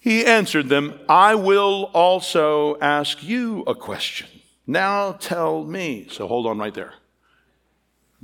[0.00, 4.28] He answered them, I will also ask you a question.
[4.66, 6.08] Now tell me.
[6.10, 6.94] So hold on right there.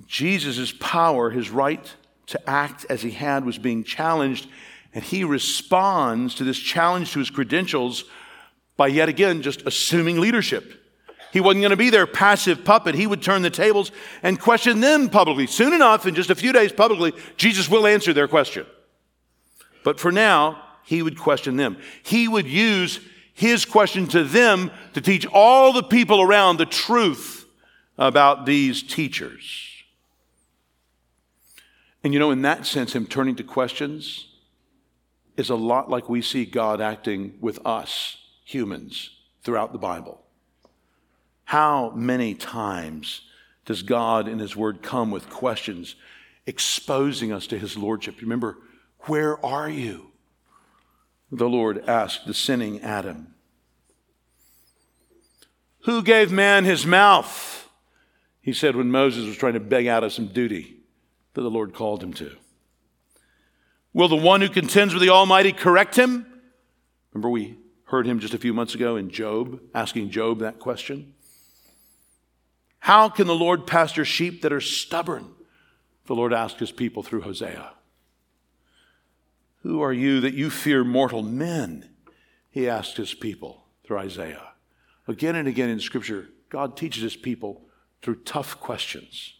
[0.06, 1.94] Jesus' power, his right
[2.26, 4.48] to act as he had, was being challenged,
[4.92, 8.04] and he responds to this challenge to his credentials
[8.76, 10.82] by yet again just assuming leadership.
[11.32, 12.94] He wasn't going to be their passive puppet.
[12.94, 13.90] He would turn the tables
[14.22, 15.46] and question them publicly.
[15.46, 18.64] Soon enough, in just a few days publicly, Jesus will answer their question.
[19.84, 21.78] But for now, he would question them.
[22.02, 23.00] He would use
[23.34, 27.44] his question to them to teach all the people around the truth
[27.98, 29.75] about these teachers.
[32.06, 34.28] And you know, in that sense, him turning to questions
[35.36, 39.10] is a lot like we see God acting with us humans
[39.42, 40.22] throughout the Bible.
[41.46, 43.22] How many times
[43.64, 45.96] does God in His Word come with questions
[46.46, 48.20] exposing us to His Lordship?
[48.20, 48.58] Remember,
[49.06, 50.12] where are you?
[51.32, 53.34] The Lord asked the sinning Adam.
[55.80, 57.68] Who gave man his mouth?
[58.40, 60.75] He said when Moses was trying to beg out of some duty
[61.36, 62.34] that the Lord called him to.
[63.92, 66.26] Will the one who contends with the Almighty correct him?
[67.12, 71.12] Remember, we heard him just a few months ago in Job, asking Job that question.
[72.78, 75.28] How can the Lord pasture sheep that are stubborn?
[76.06, 77.72] The Lord asked his people through Hosea.
[79.62, 81.90] Who are you that you fear mortal men?
[82.50, 84.52] He asked his people through Isaiah.
[85.06, 87.66] Again and again in Scripture, God teaches his people
[88.00, 89.34] through tough questions.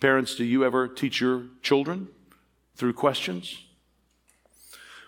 [0.00, 2.08] Parents, do you ever teach your children
[2.74, 3.64] through questions?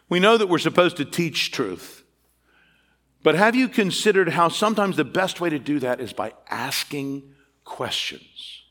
[0.08, 2.02] We know that we're supposed to teach truth.
[3.22, 7.34] But have you considered how sometimes the best way to do that is by asking
[7.64, 8.62] questions?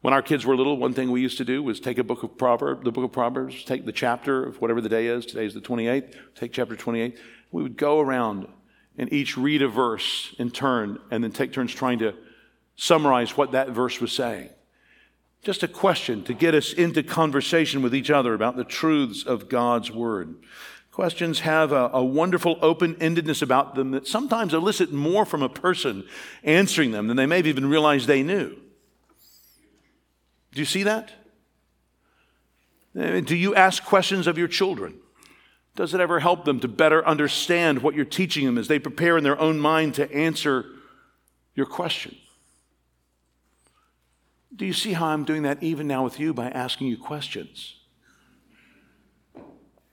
[0.00, 2.22] When our kids were little, one thing we used to do was take a book
[2.22, 5.26] of Proverbs, the book of Proverbs, take the chapter of whatever the day is.
[5.26, 6.14] Today is the 28th.
[6.34, 7.18] Take chapter 28.
[7.52, 8.48] We would go around
[8.96, 12.14] and each read a verse in turn and then take turns trying to
[12.76, 14.48] summarize what that verse was saying.
[15.42, 19.48] Just a question to get us into conversation with each other about the truths of
[19.48, 20.36] God's Word.
[20.90, 25.48] Questions have a, a wonderful open endedness about them that sometimes elicit more from a
[25.48, 26.04] person
[26.42, 28.56] answering them than they may have even realized they knew.
[30.52, 31.12] Do you see that?
[32.98, 34.98] Eh, do you ask questions of your children?
[35.76, 39.16] Does it ever help them to better understand what you're teaching them as they prepare
[39.16, 40.66] in their own mind to answer
[41.54, 42.16] your question?
[44.54, 47.76] Do you see how I'm doing that even now with you by asking you questions?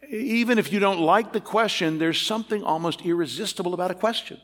[0.09, 4.39] Even if you don't like the question, there's something almost irresistible about a question.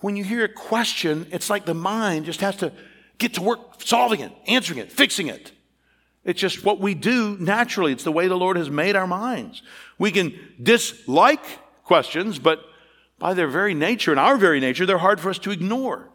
[0.00, 2.72] When you hear a question, it's like the mind just has to
[3.18, 5.52] get to work solving it, answering it, fixing it.
[6.24, 7.92] It's just what we do naturally.
[7.92, 9.62] It's the way the Lord has made our minds.
[9.98, 11.44] We can dislike
[11.84, 12.60] questions, but
[13.18, 16.10] by their very nature and our very nature, they're hard for us to ignore.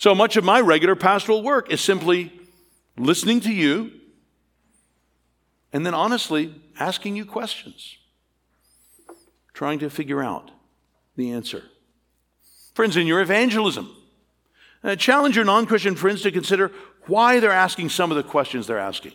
[0.00, 2.32] So much of my regular pastoral work is simply
[2.96, 3.92] listening to you
[5.74, 7.98] and then honestly asking you questions,
[9.52, 10.52] trying to figure out
[11.16, 11.64] the answer.
[12.72, 13.94] Friends, in your evangelism,
[14.82, 16.72] uh, challenge your non Christian friends to consider
[17.06, 19.12] why they're asking some of the questions they're asking.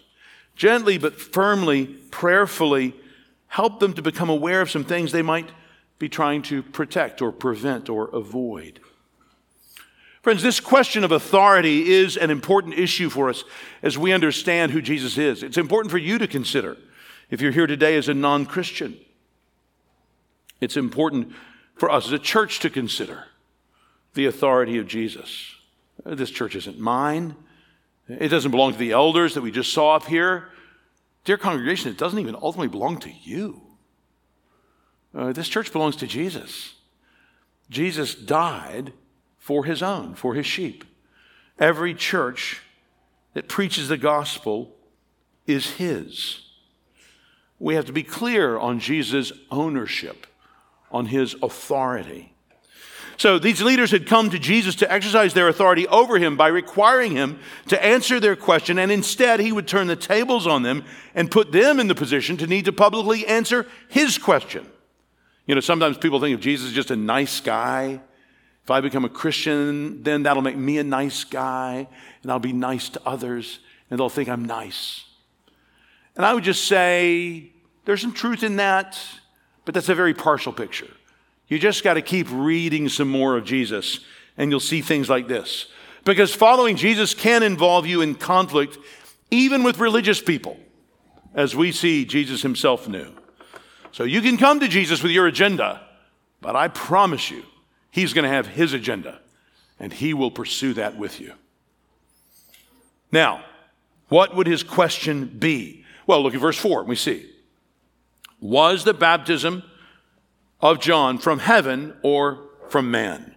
[0.56, 2.94] Gently but firmly, prayerfully,
[3.48, 5.50] help them to become aware of some things they might
[5.98, 8.82] be trying to protect or prevent or avoid.
[10.26, 13.44] Friends, this question of authority is an important issue for us
[13.84, 15.44] as we understand who Jesus is.
[15.44, 16.78] It's important for you to consider
[17.30, 18.98] if you're here today as a non Christian.
[20.60, 21.32] It's important
[21.76, 23.26] for us as a church to consider
[24.16, 25.58] the authority of Jesus.
[26.04, 27.36] This church isn't mine.
[28.10, 30.50] It doesn't belong to the elders that we just saw up here.
[31.24, 33.62] Dear congregation, it doesn't even ultimately belong to you.
[35.14, 36.74] Uh, this church belongs to Jesus.
[37.70, 38.92] Jesus died
[39.46, 40.84] for his own, for his sheep.
[41.60, 42.64] Every church
[43.36, 44.76] that preaches the gospel
[45.46, 46.42] is his.
[47.60, 50.26] We have to be clear on Jesus' ownership,
[50.92, 52.34] on his authority.
[53.18, 57.12] So these leaders had come to Jesus to exercise their authority over him by requiring
[57.12, 61.30] him to answer their question, and instead he would turn the tables on them and
[61.30, 64.66] put them in the position to need to publicly answer his question.
[65.46, 68.02] You know, sometimes people think of Jesus as just a nice guy.
[68.66, 71.88] If I become a Christian, then that'll make me a nice guy,
[72.24, 73.60] and I'll be nice to others,
[73.92, 75.06] and they'll think I'm nice.
[76.16, 77.52] And I would just say
[77.86, 79.00] there's some truth in that,
[79.66, 80.90] but that's a very partial picture.
[81.48, 84.00] You just got to keep reading some more of Jesus,
[84.36, 85.68] and you'll see things like this.
[86.04, 88.80] Because following Jesus can involve you in conflict,
[89.30, 90.58] even with religious people,
[91.36, 93.14] as we see Jesus himself knew.
[93.92, 95.86] So you can come to Jesus with your agenda,
[96.42, 97.44] but I promise you,
[97.96, 99.20] he's going to have his agenda,
[99.80, 101.34] and he will pursue that with you.
[103.12, 103.44] Now,
[104.10, 105.86] what would his question be?
[106.06, 107.32] Well, look at verse 4, we see.
[108.42, 109.64] Was the baptism
[110.60, 113.36] of John from heaven or from man.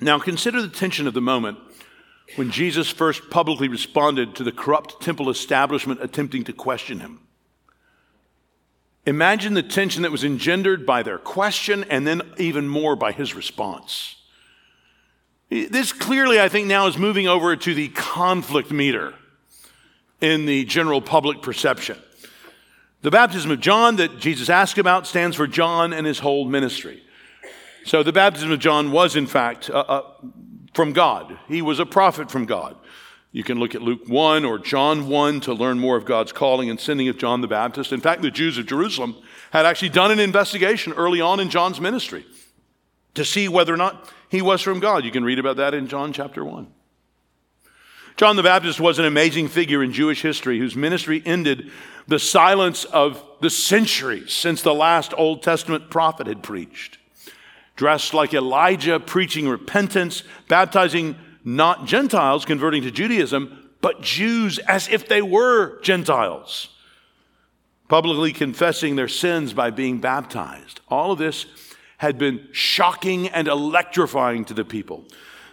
[0.00, 1.58] Now, consider the tension of the moment
[2.36, 7.20] when Jesus first publicly responded to the corrupt temple establishment attempting to question him.
[9.08, 13.34] Imagine the tension that was engendered by their question and then even more by his
[13.34, 14.16] response.
[15.48, 19.14] This clearly, I think, now is moving over to the conflict meter
[20.20, 21.96] in the general public perception.
[23.00, 27.02] The baptism of John that Jesus asked about stands for John and his whole ministry.
[27.86, 30.02] So the baptism of John was, in fact, uh, uh,
[30.74, 31.38] from God.
[31.48, 32.76] He was a prophet from God.
[33.30, 36.70] You can look at Luke 1 or John 1 to learn more of God's calling
[36.70, 37.92] and sending of John the Baptist.
[37.92, 39.16] In fact, the Jews of Jerusalem
[39.50, 42.24] had actually done an investigation early on in John's ministry
[43.14, 45.04] to see whether or not he was from God.
[45.04, 46.72] You can read about that in John chapter 1.
[48.16, 51.70] John the Baptist was an amazing figure in Jewish history whose ministry ended
[52.08, 56.98] the silence of the centuries since the last Old Testament prophet had preached.
[57.76, 61.14] Dressed like Elijah, preaching repentance, baptizing
[61.56, 66.68] not Gentiles converting to Judaism, but Jews as if they were Gentiles,
[67.88, 70.80] publicly confessing their sins by being baptized.
[70.88, 71.46] All of this
[71.96, 75.04] had been shocking and electrifying to the people.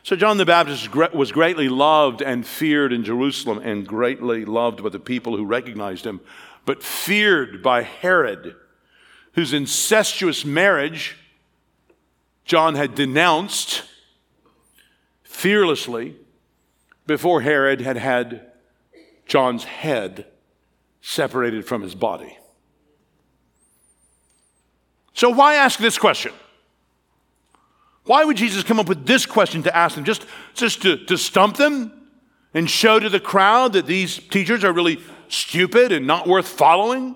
[0.03, 4.89] So John the Baptist was greatly loved and feared in Jerusalem and greatly loved by
[4.89, 6.19] the people who recognized him,
[6.65, 8.55] but feared by Herod,
[9.33, 11.15] whose incestuous marriage
[12.43, 13.83] John had denounced
[15.35, 16.15] fearlessly
[17.05, 18.51] before Herod had had
[19.25, 20.25] John's head
[21.01, 22.37] separated from his body.
[25.13, 26.31] So, why ask this question?
[28.05, 30.05] Why would Jesus come up with this question to ask them?
[30.05, 31.91] Just, just to, to stump them
[32.53, 37.15] and show to the crowd that these teachers are really stupid and not worth following?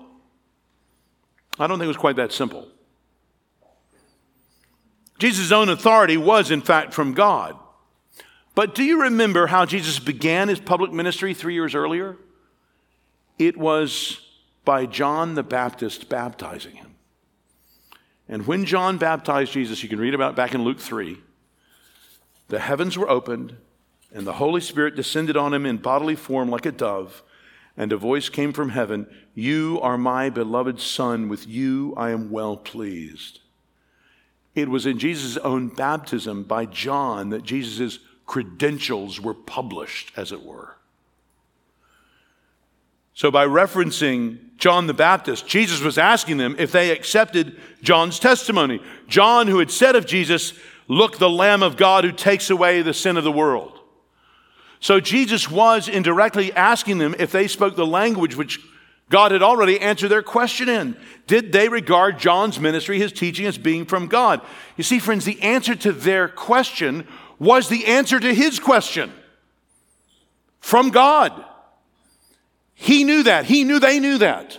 [1.58, 2.68] I don't think it was quite that simple.
[5.18, 7.56] Jesus' own authority was, in fact, from God.
[8.54, 12.16] But do you remember how Jesus began his public ministry three years earlier?
[13.38, 14.20] It was
[14.64, 16.94] by John the Baptist baptizing him.
[18.28, 21.18] And when John baptized Jesus, you can read about back in Luke 3,
[22.48, 23.56] the heavens were opened,
[24.12, 27.22] and the Holy Spirit descended on him in bodily form like a dove,
[27.76, 32.30] and a voice came from heaven You are my beloved Son, with you I am
[32.30, 33.40] well pleased.
[34.54, 40.44] It was in Jesus' own baptism by John that Jesus' credentials were published, as it
[40.44, 40.76] were.
[43.12, 48.80] So, by referencing John the Baptist, Jesus was asking them if they accepted John's testimony.
[49.08, 50.52] John, who had said of Jesus,
[50.86, 53.80] Look, the Lamb of God who takes away the sin of the world.
[54.78, 58.60] So, Jesus was indirectly asking them if they spoke the language which
[59.08, 60.96] God had already answered their question in.
[61.26, 64.40] Did they regard John's ministry, his teaching, as being from God?
[64.76, 67.08] You see, friends, the answer to their question
[67.40, 69.12] was the answer to his question
[70.60, 71.32] from God.
[72.74, 73.46] He knew that.
[73.46, 74.58] He knew they knew that.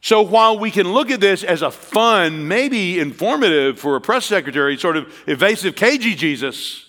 [0.00, 4.26] So while we can look at this as a fun, maybe informative for a press
[4.26, 6.84] secretary, sort of evasive, cagey Jesus,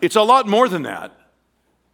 [0.00, 1.10] it's a lot more than that.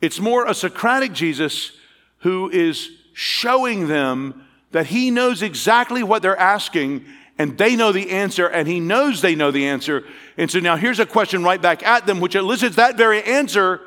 [0.03, 1.73] It's more a Socratic Jesus
[2.19, 7.07] who is showing them that he knows exactly what they're asking
[7.41, 10.05] and they know the answer and he knows they know the answer.
[10.37, 13.81] And so now here's a question right back at them which elicits that very answer.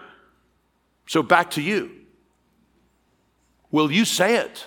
[1.05, 1.91] So back to you.
[3.69, 4.65] Will you say it?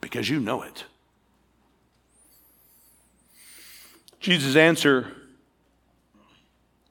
[0.00, 0.84] Because you know it.
[4.20, 5.12] Jesus' answer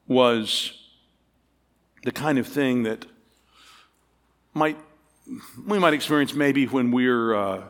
[0.06, 0.74] was
[2.04, 3.06] the kind of thing that
[4.52, 4.76] might
[5.66, 7.62] we might experience maybe when we're, uh,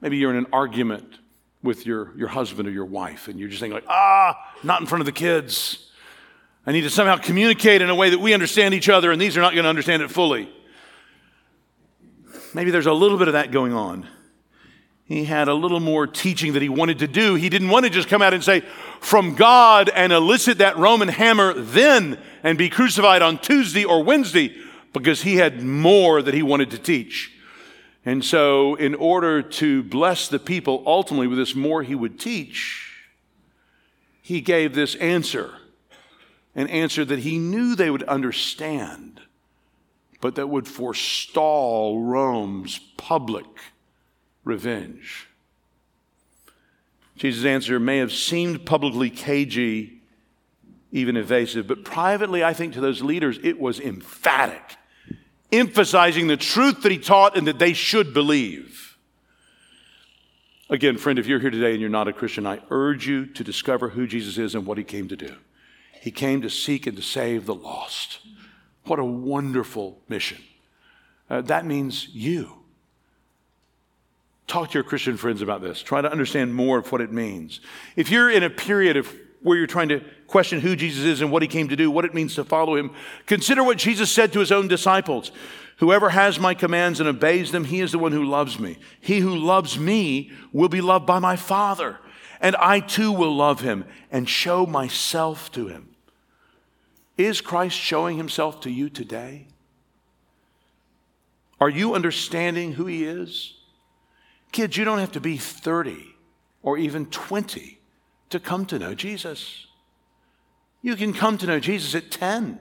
[0.00, 1.19] maybe you're in an argument
[1.62, 4.86] with your, your husband or your wife, and you're just thinking, like, ah, not in
[4.86, 5.90] front of the kids.
[6.66, 9.36] I need to somehow communicate in a way that we understand each other, and these
[9.36, 10.50] are not going to understand it fully.
[12.54, 14.06] Maybe there's a little bit of that going on.
[15.04, 17.34] He had a little more teaching that he wanted to do.
[17.34, 18.60] He didn't want to just come out and say,
[19.00, 24.56] from God, and elicit that Roman hammer then and be crucified on Tuesday or Wednesday
[24.92, 27.36] because he had more that he wanted to teach.
[28.10, 33.06] And so, in order to bless the people ultimately with this more he would teach,
[34.20, 35.54] he gave this answer
[36.56, 39.20] an answer that he knew they would understand,
[40.20, 43.46] but that would forestall Rome's public
[44.42, 45.28] revenge.
[47.14, 50.00] Jesus' answer may have seemed publicly cagey,
[50.90, 54.78] even evasive, but privately, I think to those leaders, it was emphatic
[55.52, 58.96] emphasizing the truth that he taught and that they should believe.
[60.68, 63.42] Again, friend, if you're here today and you're not a Christian, I urge you to
[63.42, 65.34] discover who Jesus is and what he came to do.
[66.00, 68.20] He came to seek and to save the lost.
[68.84, 70.38] What a wonderful mission.
[71.28, 72.56] Uh, that means you.
[74.46, 75.82] Talk to your Christian friends about this.
[75.82, 77.60] Try to understand more of what it means.
[77.96, 79.12] If you're in a period of
[79.42, 82.04] where you're trying to question who Jesus is and what he came to do, what
[82.04, 82.92] it means to follow him,
[83.26, 85.32] consider what Jesus said to his own disciples.
[85.78, 88.76] Whoever has my commands and obeys them, he is the one who loves me.
[89.00, 91.98] He who loves me will be loved by my Father,
[92.40, 95.88] and I too will love him and show myself to him.
[97.16, 99.46] Is Christ showing himself to you today?
[101.60, 103.54] Are you understanding who he is?
[104.52, 106.14] Kids, you don't have to be 30
[106.62, 107.79] or even 20
[108.30, 109.66] to come to know Jesus.
[110.82, 112.58] You can come to know Jesus at 10.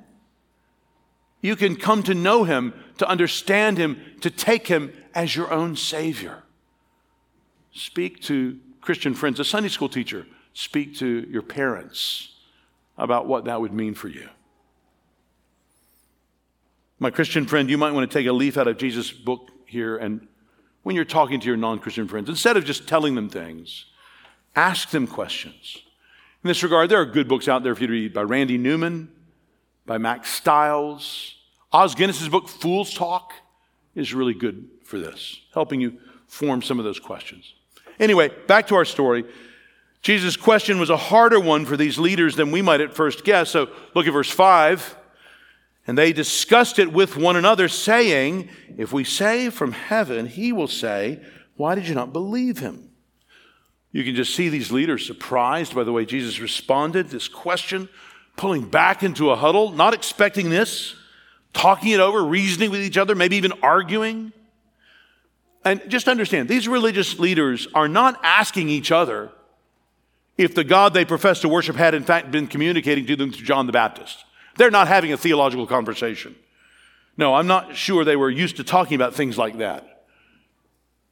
[1.42, 5.76] You can come to know him, to understand him, to take him as your own
[5.76, 6.44] Savior.
[7.72, 12.36] Speak to Christian friends, a Sunday school teacher, speak to your parents
[12.98, 14.28] about what that would mean for you.
[16.98, 19.96] My Christian friend, you might want to take a leaf out of Jesus' book here
[19.96, 20.28] and
[20.84, 23.86] when you're talking to your non Christian friends, instead of just telling them things,
[24.56, 25.78] Ask them questions.
[26.44, 28.58] In this regard, there are good books out there for you to read by Randy
[28.58, 29.10] Newman,
[29.86, 31.36] by Mack Stiles.
[31.72, 33.34] Os Guinness's book, Fool's Talk,
[33.96, 35.98] is really good for this, helping you
[36.28, 37.54] form some of those questions.
[38.00, 39.26] Anyway, back to our story.
[40.02, 43.50] Jesus' question was a harder one for these leaders than we might at first guess.
[43.50, 44.96] So look at verse 5.
[45.88, 50.68] And they discussed it with one another, saying, If we say from heaven, he will
[50.68, 51.20] say,
[51.58, 52.89] Why did you not believe him?
[53.92, 57.90] You can just see these leaders surprised by the way Jesus responded, this question,
[58.38, 60.96] pulling back into a huddle, not expecting this,
[61.54, 64.32] talking it over, reasoning with each other, maybe even arguing.
[65.66, 69.32] And just understand, these religious leaders are not asking each other
[70.38, 73.46] if the God they profess to worship had in fact been communicating to them through
[73.46, 74.24] John the Baptist.
[74.56, 76.36] They're not having a theological conversation.
[77.18, 79.99] No, I'm not sure they were used to talking about things like that.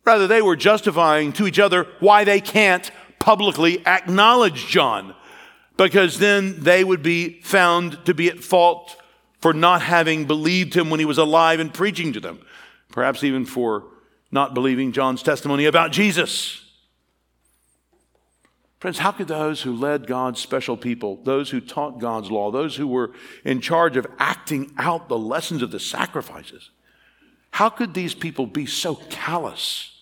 [0.08, 5.14] Rather, they were justifying to each other why they can't publicly acknowledge John,
[5.76, 8.96] because then they would be found to be at fault
[9.42, 12.40] for not having believed him when he was alive and preaching to them,
[12.90, 13.84] perhaps even for
[14.32, 16.64] not believing John's testimony about Jesus.
[18.80, 22.78] Friends, how could those who led God's special people, those who taught God's law, those
[22.78, 23.12] who were
[23.44, 26.70] in charge of acting out the lessons of the sacrifices,
[27.52, 29.96] how could these people be so callous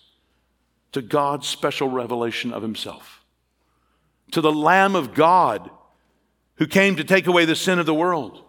[0.96, 3.22] to God's special revelation of Himself?
[4.30, 5.70] To the Lamb of God
[6.54, 8.42] who came to take away the sin of the world,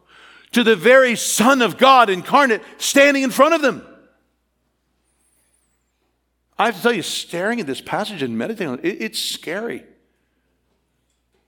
[0.54, 3.86] to the very Son of God incarnate standing in front of them.
[6.58, 9.84] I have to tell you, staring at this passage and meditating on it, it's scary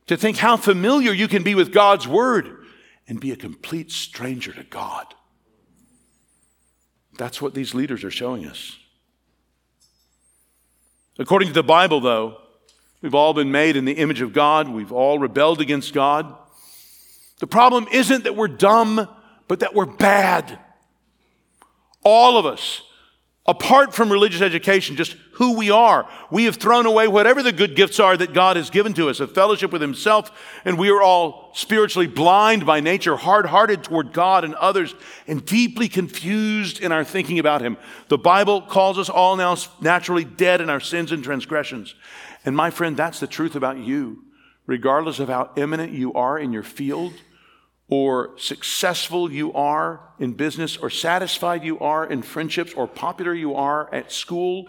[0.08, 2.66] to think how familiar you can be with God's word
[3.08, 5.16] and be a complete stranger to God.
[7.18, 8.78] That's what these leaders are showing us.
[11.20, 12.38] According to the Bible, though,
[13.02, 16.34] we've all been made in the image of God, we've all rebelled against God.
[17.40, 19.06] The problem isn't that we're dumb,
[19.50, 20.58] but that we're bad.
[22.06, 22.84] All of us
[23.50, 26.08] apart from religious education, just who we are.
[26.30, 29.20] We have thrown away whatever the good gifts are that God has given to us,
[29.20, 30.32] a fellowship with Himself,
[30.66, 34.94] and we are all spiritually blind by nature, hard hearted toward God and others,
[35.26, 37.78] and deeply confused in our thinking about Him.
[38.08, 41.96] The Bible calls us all now naturally dead in our sins and transgressions.
[42.46, 44.26] And my friend, that's the truth about you.
[44.68, 47.14] Regardless of how eminent you are in your field,
[47.90, 53.56] or successful you are in business, or satisfied you are in friendships, or popular you
[53.56, 54.68] are at school,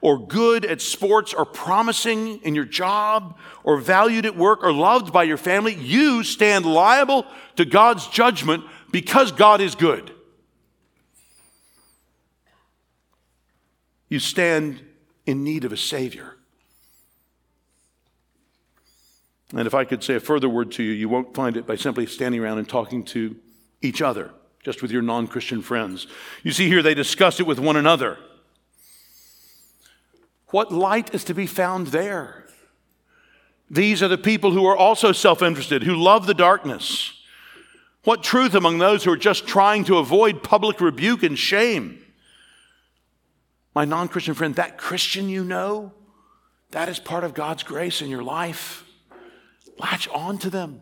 [0.00, 5.12] or good at sports, or promising in your job, or valued at work, or loved
[5.12, 10.10] by your family, you stand liable to God's judgment because God is good.
[14.08, 14.82] You stand
[15.26, 16.31] in need of a Savior.
[19.52, 21.76] And if I could say a further word to you, you won't find it by
[21.76, 23.36] simply standing around and talking to
[23.82, 24.30] each other,
[24.64, 26.06] just with your non Christian friends.
[26.42, 28.18] You see here, they discuss it with one another.
[30.46, 32.46] What light is to be found there?
[33.70, 37.18] These are the people who are also self interested, who love the darkness.
[38.04, 42.04] What truth among those who are just trying to avoid public rebuke and shame?
[43.74, 45.92] My non Christian friend, that Christian you know,
[46.70, 48.84] that is part of God's grace in your life.
[49.82, 50.80] Latch on to them,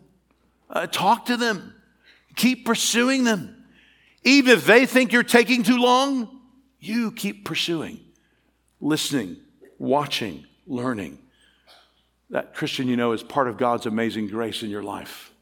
[0.69, 1.75] uh, talk to them,
[2.37, 3.57] keep pursuing them.
[4.25, 6.41] Even if they think you're taking too long,
[6.79, 8.01] you keep pursuing,
[8.81, 9.37] listening,
[9.79, 11.19] watching, learning.
[12.29, 15.33] That Christian you know is part of God's amazing grace in your life.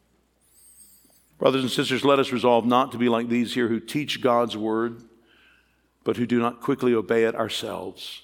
[1.38, 4.56] Brothers and sisters, let us resolve not to be like these here who teach God's
[4.56, 5.02] word,
[6.04, 8.22] but who do not quickly obey it ourselves.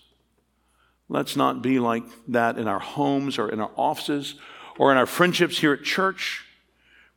[1.09, 4.37] Let's not be like that in our homes or in our offices
[4.79, 6.45] or in our friendships here at church.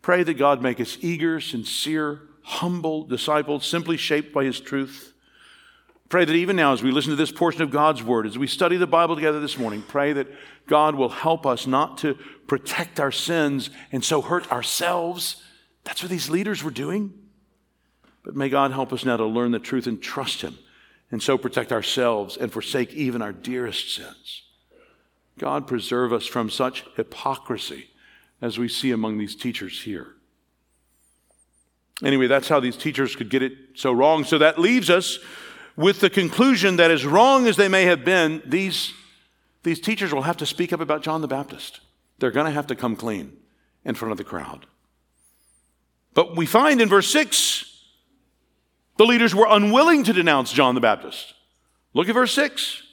[0.01, 5.13] Pray that God make us eager, sincere, humble disciples, simply shaped by His truth.
[6.09, 8.47] Pray that even now, as we listen to this portion of God's Word, as we
[8.47, 10.27] study the Bible together this morning, pray that
[10.65, 15.43] God will help us not to protect our sins and so hurt ourselves.
[15.83, 17.13] That's what these leaders were doing.
[18.23, 20.57] But may God help us now to learn the truth and trust Him
[21.11, 24.43] and so protect ourselves and forsake even our dearest sins.
[25.37, 27.89] God preserve us from such hypocrisy
[28.41, 30.07] as we see among these teachers here.
[32.03, 34.23] Anyway, that's how these teachers could get it so wrong.
[34.23, 35.19] So that leaves us
[35.75, 38.93] with the conclusion that, as wrong as they may have been, these,
[39.63, 41.79] these teachers will have to speak up about John the Baptist.
[42.19, 43.37] They're going to have to come clean
[43.83, 44.65] in front of the crowd.
[46.13, 47.65] But we find in verse 6,
[48.97, 51.33] the leaders were unwilling to denounce John the Baptist.
[51.93, 52.83] Look at verse 6.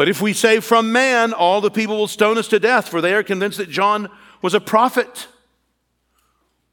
[0.00, 3.02] But if we say from man, all the people will stone us to death, for
[3.02, 4.08] they are convinced that John
[4.40, 5.28] was a prophet.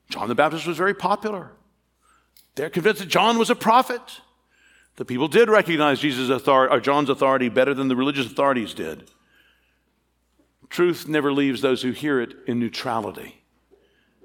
[0.10, 1.52] John the Baptist was very popular.
[2.56, 4.22] They're convinced that John was a prophet.
[4.96, 9.12] The people did recognize Jesus' authority, or John's authority better than the religious authorities did.
[10.70, 13.44] Truth never leaves those who hear it in neutrality.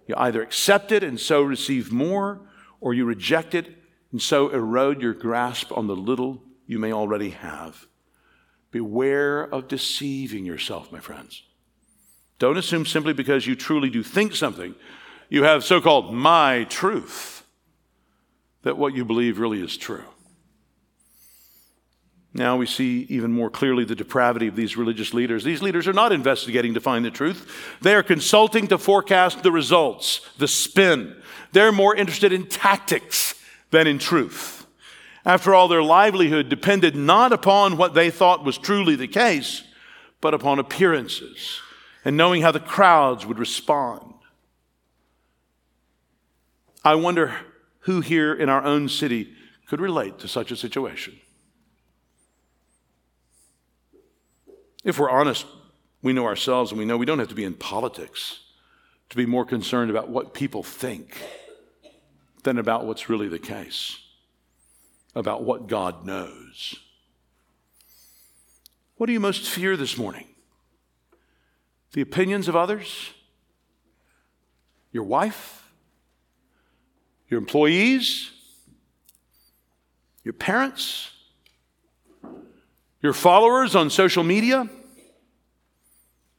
[0.06, 2.40] You either accept it and so receive more,
[2.80, 3.66] or you reject it
[4.12, 7.88] and so erode your grasp on the little you may already have.
[8.72, 11.42] Beware of deceiving yourself, my friends.
[12.38, 14.74] Don't assume simply because you truly do think something,
[15.28, 17.44] you have so called my truth,
[18.62, 20.04] that what you believe really is true.
[22.34, 25.44] Now we see even more clearly the depravity of these religious leaders.
[25.44, 29.52] These leaders are not investigating to find the truth, they are consulting to forecast the
[29.52, 31.14] results, the spin.
[31.52, 33.34] They're more interested in tactics
[33.70, 34.61] than in truth.
[35.24, 39.62] After all, their livelihood depended not upon what they thought was truly the case,
[40.20, 41.60] but upon appearances
[42.04, 44.14] and knowing how the crowds would respond.
[46.84, 47.34] I wonder
[47.80, 49.32] who here in our own city
[49.66, 51.18] could relate to such a situation.
[54.84, 55.46] If we're honest,
[56.02, 58.40] we know ourselves and we know we don't have to be in politics
[59.10, 61.18] to be more concerned about what people think
[62.42, 63.98] than about what's really the case,
[65.14, 66.76] about what God knows.
[68.96, 70.26] What do you most fear this morning?
[71.92, 73.10] The opinions of others?
[74.92, 75.72] Your wife?
[77.28, 78.30] Your employees?
[80.24, 81.12] Your parents?
[83.02, 84.68] your followers on social media,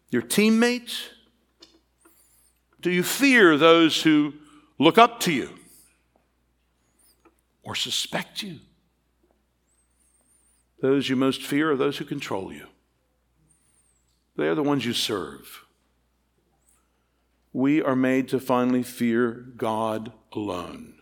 [0.10, 1.10] your teammates?
[2.82, 4.34] Do you fear those who
[4.80, 5.50] look up to you
[7.64, 8.60] or suspect you?
[10.82, 12.68] Those you most fear are those who control you.
[14.36, 15.64] They are the ones you serve.
[17.54, 20.96] We are made to finally fear God alone,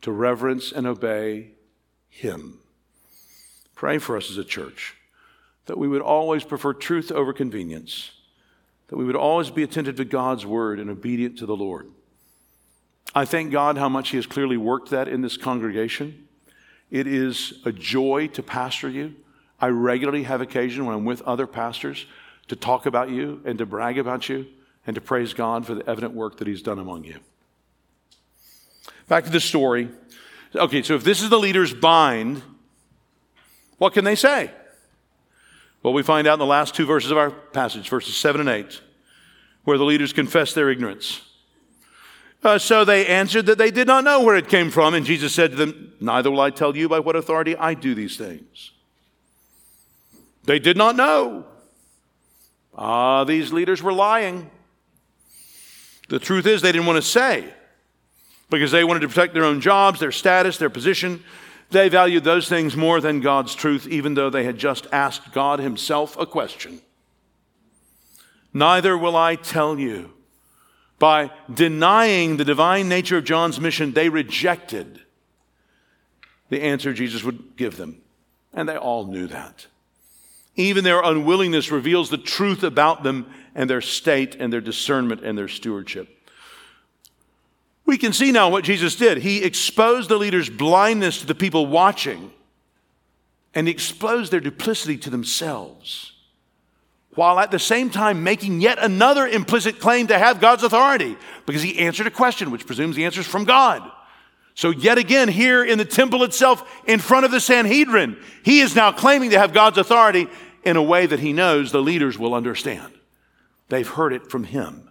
[0.00, 1.52] to reverence and obey
[2.08, 2.58] Him.
[3.74, 4.96] Pray for us as a church
[5.66, 8.10] that we would always prefer truth over convenience,
[8.88, 11.88] that we would always be attentive to God's word and obedient to the Lord.
[13.14, 16.26] I thank God how much He has clearly worked that in this congregation.
[16.90, 19.14] It is a joy to pastor you.
[19.60, 22.06] I regularly have occasion when I'm with other pastors
[22.48, 24.46] to talk about you and to brag about you
[24.86, 27.18] and to praise God for the evident work that He's done among you.
[29.08, 29.88] Back to the story.
[30.54, 32.42] Okay, so if this is the leader's bind,
[33.78, 34.50] what can they say?
[35.82, 38.48] Well, we find out in the last two verses of our passage, verses 7 and
[38.48, 38.80] 8,
[39.64, 41.22] where the leaders confess their ignorance.
[42.42, 45.32] Uh, so they answered that they did not know where it came from, and Jesus
[45.32, 48.72] said to them, Neither will I tell you by what authority I do these things.
[50.44, 51.46] They did not know.
[52.74, 54.50] Ah, these leaders were lying.
[56.08, 57.52] The truth is, they didn't want to say
[58.50, 61.24] because they wanted to protect their own jobs, their status, their position,
[61.70, 65.58] they valued those things more than God's truth, even though they had just asked God
[65.58, 66.82] Himself a question.
[68.52, 70.12] Neither will I tell you.
[71.02, 75.00] By denying the divine nature of John's mission, they rejected
[76.48, 78.00] the answer Jesus would give them.
[78.52, 79.66] And they all knew that.
[80.54, 85.36] Even their unwillingness reveals the truth about them and their state and their discernment and
[85.36, 86.08] their stewardship.
[87.84, 89.18] We can see now what Jesus did.
[89.18, 92.30] He exposed the leaders' blindness to the people watching,
[93.56, 96.12] and he exposed their duplicity to themselves,
[97.14, 101.62] while at the same time making yet another implicit claim to have God's authority, because
[101.62, 103.82] he answered a question which presumes the answer is from God.
[104.54, 108.76] So, yet again, here in the temple itself, in front of the Sanhedrin, he is
[108.76, 110.28] now claiming to have God's authority
[110.62, 112.92] in a way that he knows the leaders will understand.
[113.68, 114.90] They've heard it from him.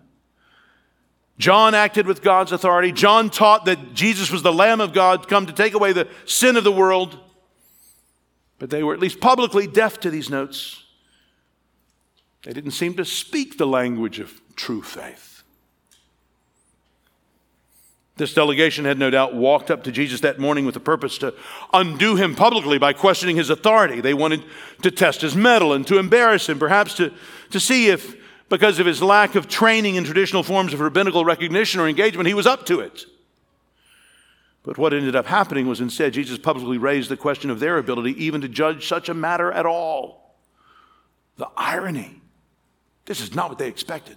[1.37, 2.91] John acted with God's authority.
[2.91, 6.55] John taught that Jesus was the Lamb of God come to take away the sin
[6.55, 7.17] of the world.
[8.59, 10.83] But they were at least publicly deaf to these notes.
[12.43, 15.43] They didn't seem to speak the language of true faith.
[18.17, 21.33] This delegation had no doubt walked up to Jesus that morning with the purpose to
[21.73, 24.01] undo him publicly by questioning his authority.
[24.01, 24.43] They wanted
[24.83, 27.11] to test his mettle and to embarrass him, perhaps to,
[27.51, 28.15] to see if
[28.49, 32.33] because of his lack of training in traditional forms of rabbinical recognition or engagement, he
[32.33, 33.05] was up to it.
[34.61, 38.23] But what ended up happening was instead Jesus publicly raised the question of their ability
[38.23, 40.35] even to judge such a matter at all.
[41.37, 42.20] The irony
[43.11, 44.15] this is not what they expected.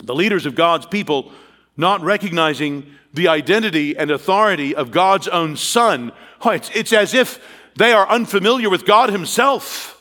[0.00, 1.32] The leaders of God's people,
[1.76, 6.12] not recognizing the identity and authority of God's own Son,
[6.44, 7.44] it's, it's as if
[7.74, 10.00] they are unfamiliar with God Himself.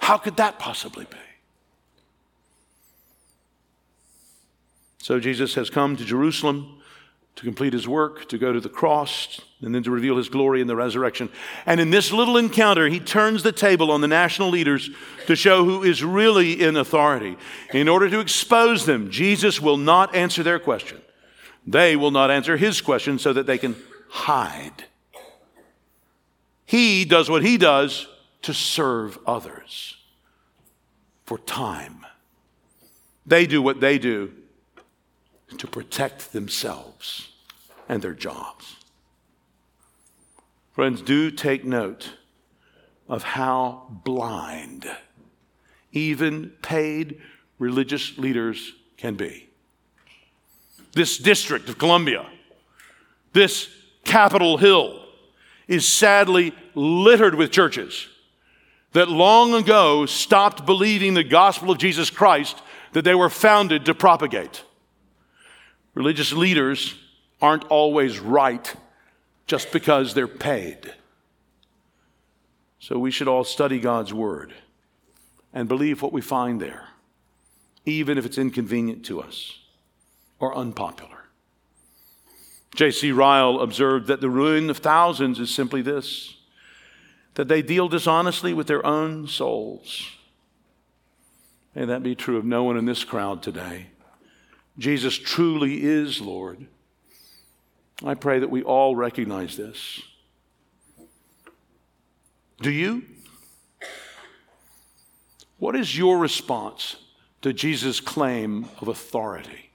[0.00, 1.16] How could that possibly be?
[4.98, 6.82] So Jesus has come to Jerusalem
[7.36, 10.60] to complete his work, to go to the cross, and then to reveal his glory
[10.60, 11.28] in the resurrection.
[11.66, 14.90] And in this little encounter, he turns the table on the national leaders
[15.26, 17.36] to show who is really in authority.
[17.72, 21.00] In order to expose them, Jesus will not answer their question.
[21.66, 23.74] They will not answer his question so that they can
[24.08, 24.84] hide.
[26.66, 28.06] He does what he does
[28.42, 29.96] to serve others
[31.24, 32.04] for time.
[33.26, 34.32] They do what they do
[35.58, 37.28] to protect themselves
[37.88, 38.76] and their jobs.
[40.72, 42.14] Friends, do take note
[43.08, 44.86] of how blind
[45.92, 47.20] even paid
[47.58, 49.48] religious leaders can be.
[50.92, 52.26] This district of Columbia,
[53.32, 53.68] this
[54.04, 55.00] Capitol Hill,
[55.68, 58.08] is sadly littered with churches
[58.92, 63.94] that long ago stopped believing the gospel of Jesus Christ that they were founded to
[63.94, 64.62] propagate.
[65.94, 66.94] Religious leaders
[67.40, 68.74] aren't always right
[69.46, 70.94] just because they're paid.
[72.78, 74.52] So we should all study God's word
[75.52, 76.88] and believe what we find there,
[77.86, 79.58] even if it's inconvenient to us
[80.38, 81.24] or unpopular.
[82.74, 83.12] J.C.
[83.12, 86.36] Ryle observed that the ruin of thousands is simply this
[87.34, 90.08] that they deal dishonestly with their own souls.
[91.74, 93.88] May that be true of no one in this crowd today.
[94.78, 96.66] Jesus truly is Lord.
[98.04, 100.02] I pray that we all recognize this.
[102.60, 103.04] Do you?
[105.58, 106.96] What is your response
[107.42, 109.70] to Jesus' claim of authority?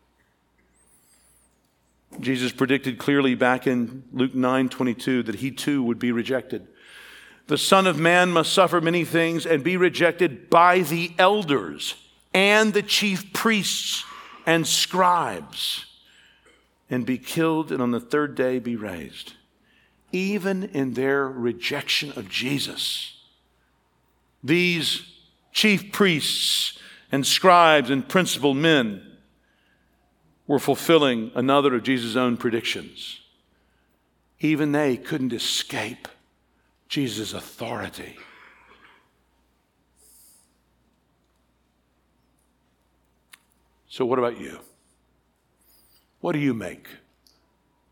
[2.20, 6.68] Jesus predicted clearly back in Luke 9 22 that he too would be rejected.
[7.48, 11.96] The Son of Man must suffer many things and be rejected by the elders
[12.34, 14.04] and the chief priests
[14.46, 15.86] and scribes
[16.90, 19.34] and be killed and on the third day be raised.
[20.12, 23.16] Even in their rejection of Jesus,
[24.44, 25.04] these
[25.52, 26.80] chief priests
[27.12, 29.06] and scribes and principal men
[30.48, 33.20] were fulfilling another of Jesus' own predictions.
[34.40, 36.08] Even they couldn't escape
[36.88, 38.18] Jesus' authority.
[43.90, 44.60] So, what about you?
[46.22, 46.88] What do you make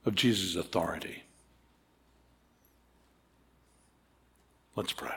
[0.05, 1.23] of Jesus' authority?
[4.75, 5.15] Let's pray.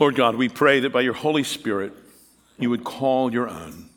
[0.00, 1.92] Lord God, we pray that by your Holy Spirit,
[2.58, 3.87] you would call your own.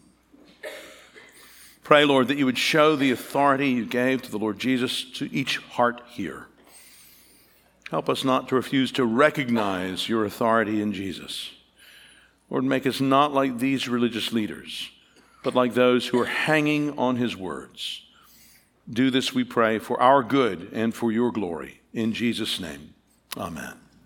[1.91, 5.29] Pray, Lord, that you would show the authority you gave to the Lord Jesus to
[5.35, 6.47] each heart here.
[7.89, 11.51] Help us not to refuse to recognize your authority in Jesus.
[12.49, 14.89] Lord, make us not like these religious leaders,
[15.43, 18.03] but like those who are hanging on his words.
[18.89, 21.81] Do this, we pray, for our good and for your glory.
[21.93, 22.93] In Jesus' name,
[23.35, 23.80] amen.